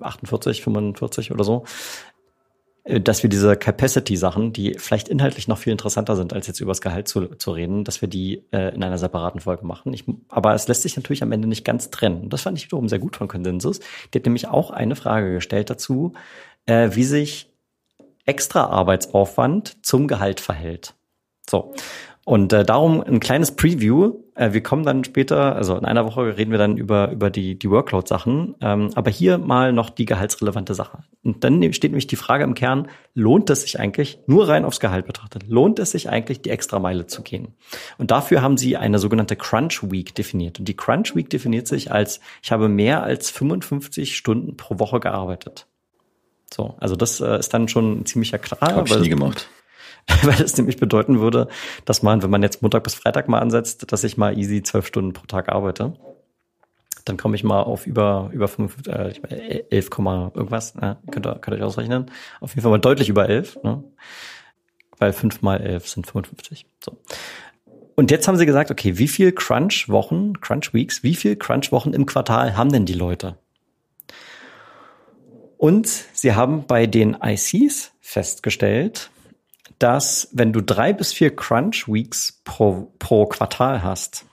[0.00, 1.64] 48, 45 oder so,
[2.84, 6.80] äh, dass wir diese Capacity-Sachen, die vielleicht inhaltlich noch viel interessanter sind, als jetzt übers
[6.80, 9.92] Gehalt zu, zu reden, dass wir die äh, in einer separaten Folge machen.
[9.92, 12.28] Ich, aber es lässt sich natürlich am Ende nicht ganz trennen.
[12.28, 13.80] Das fand ich wiederum sehr gut von Consensus.
[14.12, 16.12] Die hat nämlich auch eine Frage gestellt dazu,
[16.66, 17.50] äh, wie sich
[18.26, 20.94] extra Arbeitsaufwand zum Gehalt verhält.
[21.48, 21.74] So.
[22.24, 24.14] Und äh, darum ein kleines Preview.
[24.34, 27.58] Äh, wir kommen dann später, also in einer Woche reden wir dann über, über die,
[27.58, 28.54] die Workload-Sachen.
[28.62, 31.04] Ähm, aber hier mal noch die gehaltsrelevante Sache.
[31.22, 34.80] Und dann steht nämlich die Frage im Kern, lohnt es sich eigentlich, nur rein aufs
[34.80, 37.48] Gehalt betrachtet, lohnt es sich eigentlich, die extra Meile zu gehen?
[37.98, 40.58] Und dafür haben sie eine sogenannte Crunch Week definiert.
[40.58, 44.98] Und die Crunch Week definiert sich als, ich habe mehr als 55 Stunden pro Woche
[44.98, 45.66] gearbeitet.
[46.50, 48.76] So, also das äh, ist dann schon ein ziemlicher Knall.
[48.76, 49.48] Hab ich nie gemacht.
[50.22, 51.48] weil es nämlich bedeuten würde,
[51.84, 54.86] dass man, wenn man jetzt Montag bis Freitag mal ansetzt, dass ich mal easy zwölf
[54.86, 55.94] Stunden pro Tag arbeite.
[57.04, 59.12] Dann komme ich mal auf über, über fünf, äh,
[59.70, 60.96] 11, irgendwas, ne?
[61.10, 62.10] könnt, ihr, könnt ihr euch ausrechnen.
[62.40, 63.84] Auf jeden Fall mal deutlich über elf, ne?
[64.98, 66.66] weil fünf mal elf sind 55.
[66.82, 66.96] So.
[67.94, 72.56] Und jetzt haben sie gesagt, okay, wie viel Crunch-Wochen, Crunch-Weeks, wie viel Crunch-Wochen im Quartal
[72.56, 73.36] haben denn die Leute?
[75.58, 79.10] Und sie haben bei den ICs festgestellt,
[79.78, 84.24] dass wenn du drei bis vier Crunch Weeks pro, pro Quartal hast,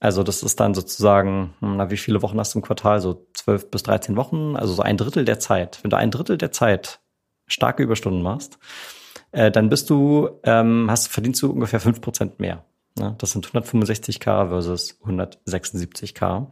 [0.00, 3.00] also das ist dann sozusagen, hm, na, wie viele Wochen hast du im Quartal?
[3.00, 5.80] So zwölf bis dreizehn Wochen, also so ein Drittel der Zeit.
[5.82, 7.00] Wenn du ein Drittel der Zeit
[7.46, 8.58] starke Überstunden machst,
[9.32, 12.64] äh, dann bist du, ähm, hast, verdienst du ungefähr fünf Prozent mehr.
[12.98, 13.14] Ne?
[13.18, 16.46] Das sind 165k versus 176k.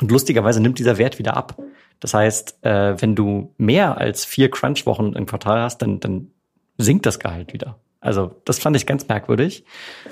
[0.00, 1.60] Und lustigerweise nimmt dieser Wert wieder ab.
[2.00, 6.32] Das heißt, äh, wenn du mehr als vier Crunch-Wochen im Quartal hast, dann, dann
[6.78, 7.78] sinkt das Gehalt wieder.
[8.02, 9.64] Also das fand ich ganz merkwürdig.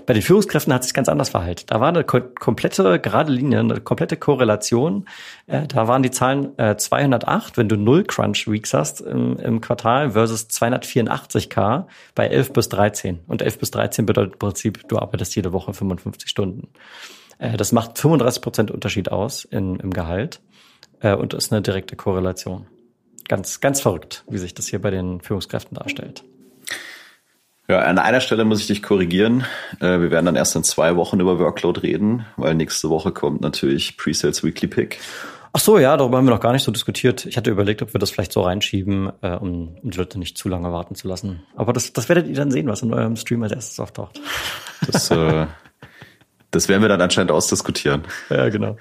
[0.07, 1.65] Bei den Führungskräften hat sich ganz anders verhalten.
[1.67, 5.07] Da war eine komplette gerade Linie, eine komplette Korrelation.
[5.49, 9.61] Äh, da waren die Zahlen äh, 208, wenn du null Crunch Weeks hast im, im
[9.61, 13.21] Quartal versus 284k bei 11 bis 13.
[13.27, 16.69] Und 11 bis 13 bedeutet im Prinzip, du arbeitest jede Woche 55 Stunden.
[17.39, 20.41] Äh, das macht 35 Prozent Unterschied aus in, im Gehalt
[21.01, 22.69] äh, und ist eine direkte Korrelation.
[23.27, 26.23] Ganz, ganz verrückt, wie sich das hier bei den Führungskräften darstellt.
[27.71, 29.45] Ja, an einer Stelle muss ich dich korrigieren.
[29.79, 33.43] Äh, wir werden dann erst in zwei Wochen über Workload reden, weil nächste Woche kommt
[33.43, 34.99] natürlich Presales Weekly Pick.
[35.53, 37.27] Ach so, ja, darüber haben wir noch gar nicht so diskutiert.
[37.27, 40.37] Ich hatte überlegt, ob wir das vielleicht so reinschieben, äh, um, um die Leute nicht
[40.37, 41.45] zu lange warten zu lassen.
[41.55, 44.21] Aber das, das werdet ihr dann sehen, was in eurem Stream als erstes auftaucht.
[44.91, 45.47] Das, äh,
[46.51, 48.03] das werden wir dann anscheinend ausdiskutieren.
[48.31, 48.79] Ja, genau.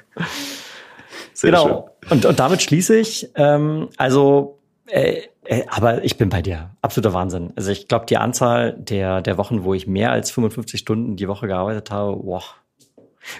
[1.33, 1.91] Sehr genau.
[2.01, 2.11] Schön.
[2.11, 3.29] Und, und damit schließe ich.
[3.35, 4.58] Ähm, also,
[4.91, 6.71] äh, äh, aber ich bin bei dir.
[6.81, 7.53] Absoluter Wahnsinn.
[7.55, 11.27] Also ich glaube, die Anzahl der, der Wochen, wo ich mehr als 55 Stunden die
[11.27, 12.43] Woche gearbeitet habe, boah,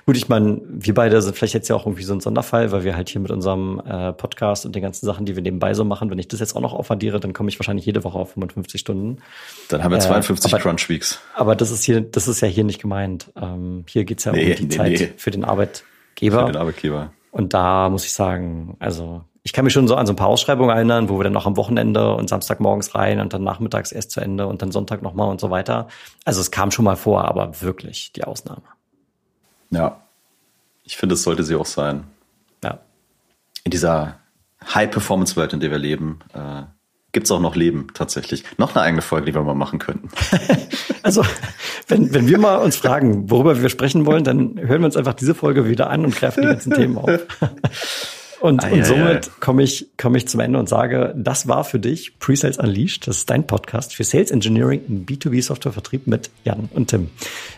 [0.06, 2.84] Gut, ich meine, wir beide sind vielleicht jetzt ja auch irgendwie so ein Sonderfall, weil
[2.84, 5.84] wir halt hier mit unserem äh, Podcast und den ganzen Sachen, die wir nebenbei so
[5.84, 8.34] machen, wenn ich das jetzt auch noch aufaddiere, dann komme ich wahrscheinlich jede Woche auf
[8.34, 9.18] 55 Stunden.
[9.70, 11.20] Dann haben wir 52 äh, aber, Crunch Weeks.
[11.34, 13.32] Aber das ist hier, das ist ja hier nicht gemeint.
[13.42, 15.10] Ähm, hier geht's ja nee, um die nee, Zeit nee.
[15.18, 16.46] für den Arbeitgeber.
[16.46, 17.14] Für den Arbeitgeber.
[17.32, 20.28] Und da muss ich sagen, also ich kann mich schon so an so ein paar
[20.28, 24.12] Ausschreibungen erinnern, wo wir dann noch am Wochenende und Samstagmorgens rein und dann nachmittags erst
[24.12, 25.88] zu Ende und dann Sonntag nochmal und so weiter.
[26.24, 28.62] Also es kam schon mal vor, aber wirklich die Ausnahme.
[29.72, 30.02] Ja,
[30.84, 32.04] ich finde, es sollte sie auch sein.
[32.64, 32.78] Ja.
[33.64, 34.20] In dieser
[34.64, 36.66] High-Performance-Welt, in der wir leben, äh,
[37.12, 38.44] gibt es auch noch Leben tatsächlich.
[38.60, 40.10] Noch eine eigene Folge, die wir mal machen könnten.
[41.02, 41.26] also,
[41.88, 45.16] wenn, wenn wir mal uns fragen, worüber wir sprechen wollen, dann hören wir uns einfach
[45.16, 47.20] diese Folge wieder an und greifen die ganzen Themen auf.
[48.40, 51.80] Und, ah, und somit komme ich, komme ich zum Ende und sage, das war für
[51.80, 53.08] dich Pre-Sales Unleashed.
[53.08, 57.10] Das ist dein Podcast für Sales Engineering im B2B-Softwarevertrieb mit Jan und Tim.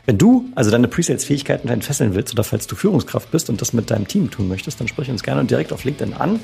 [0.06, 3.92] Wenn du also deine Pre-Sales-Fähigkeiten entfesseln willst oder falls du Führungskraft bist und das mit
[3.92, 6.40] deinem Team tun möchtest, dann sprich uns gerne direkt auf LinkedIn an.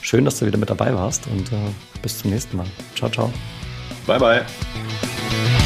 [0.00, 1.56] Schön, dass du wieder mit dabei warst und äh,
[2.02, 2.66] bis zum nächsten Mal.
[2.94, 3.32] Ciao, ciao.
[4.06, 5.57] Bye, bye.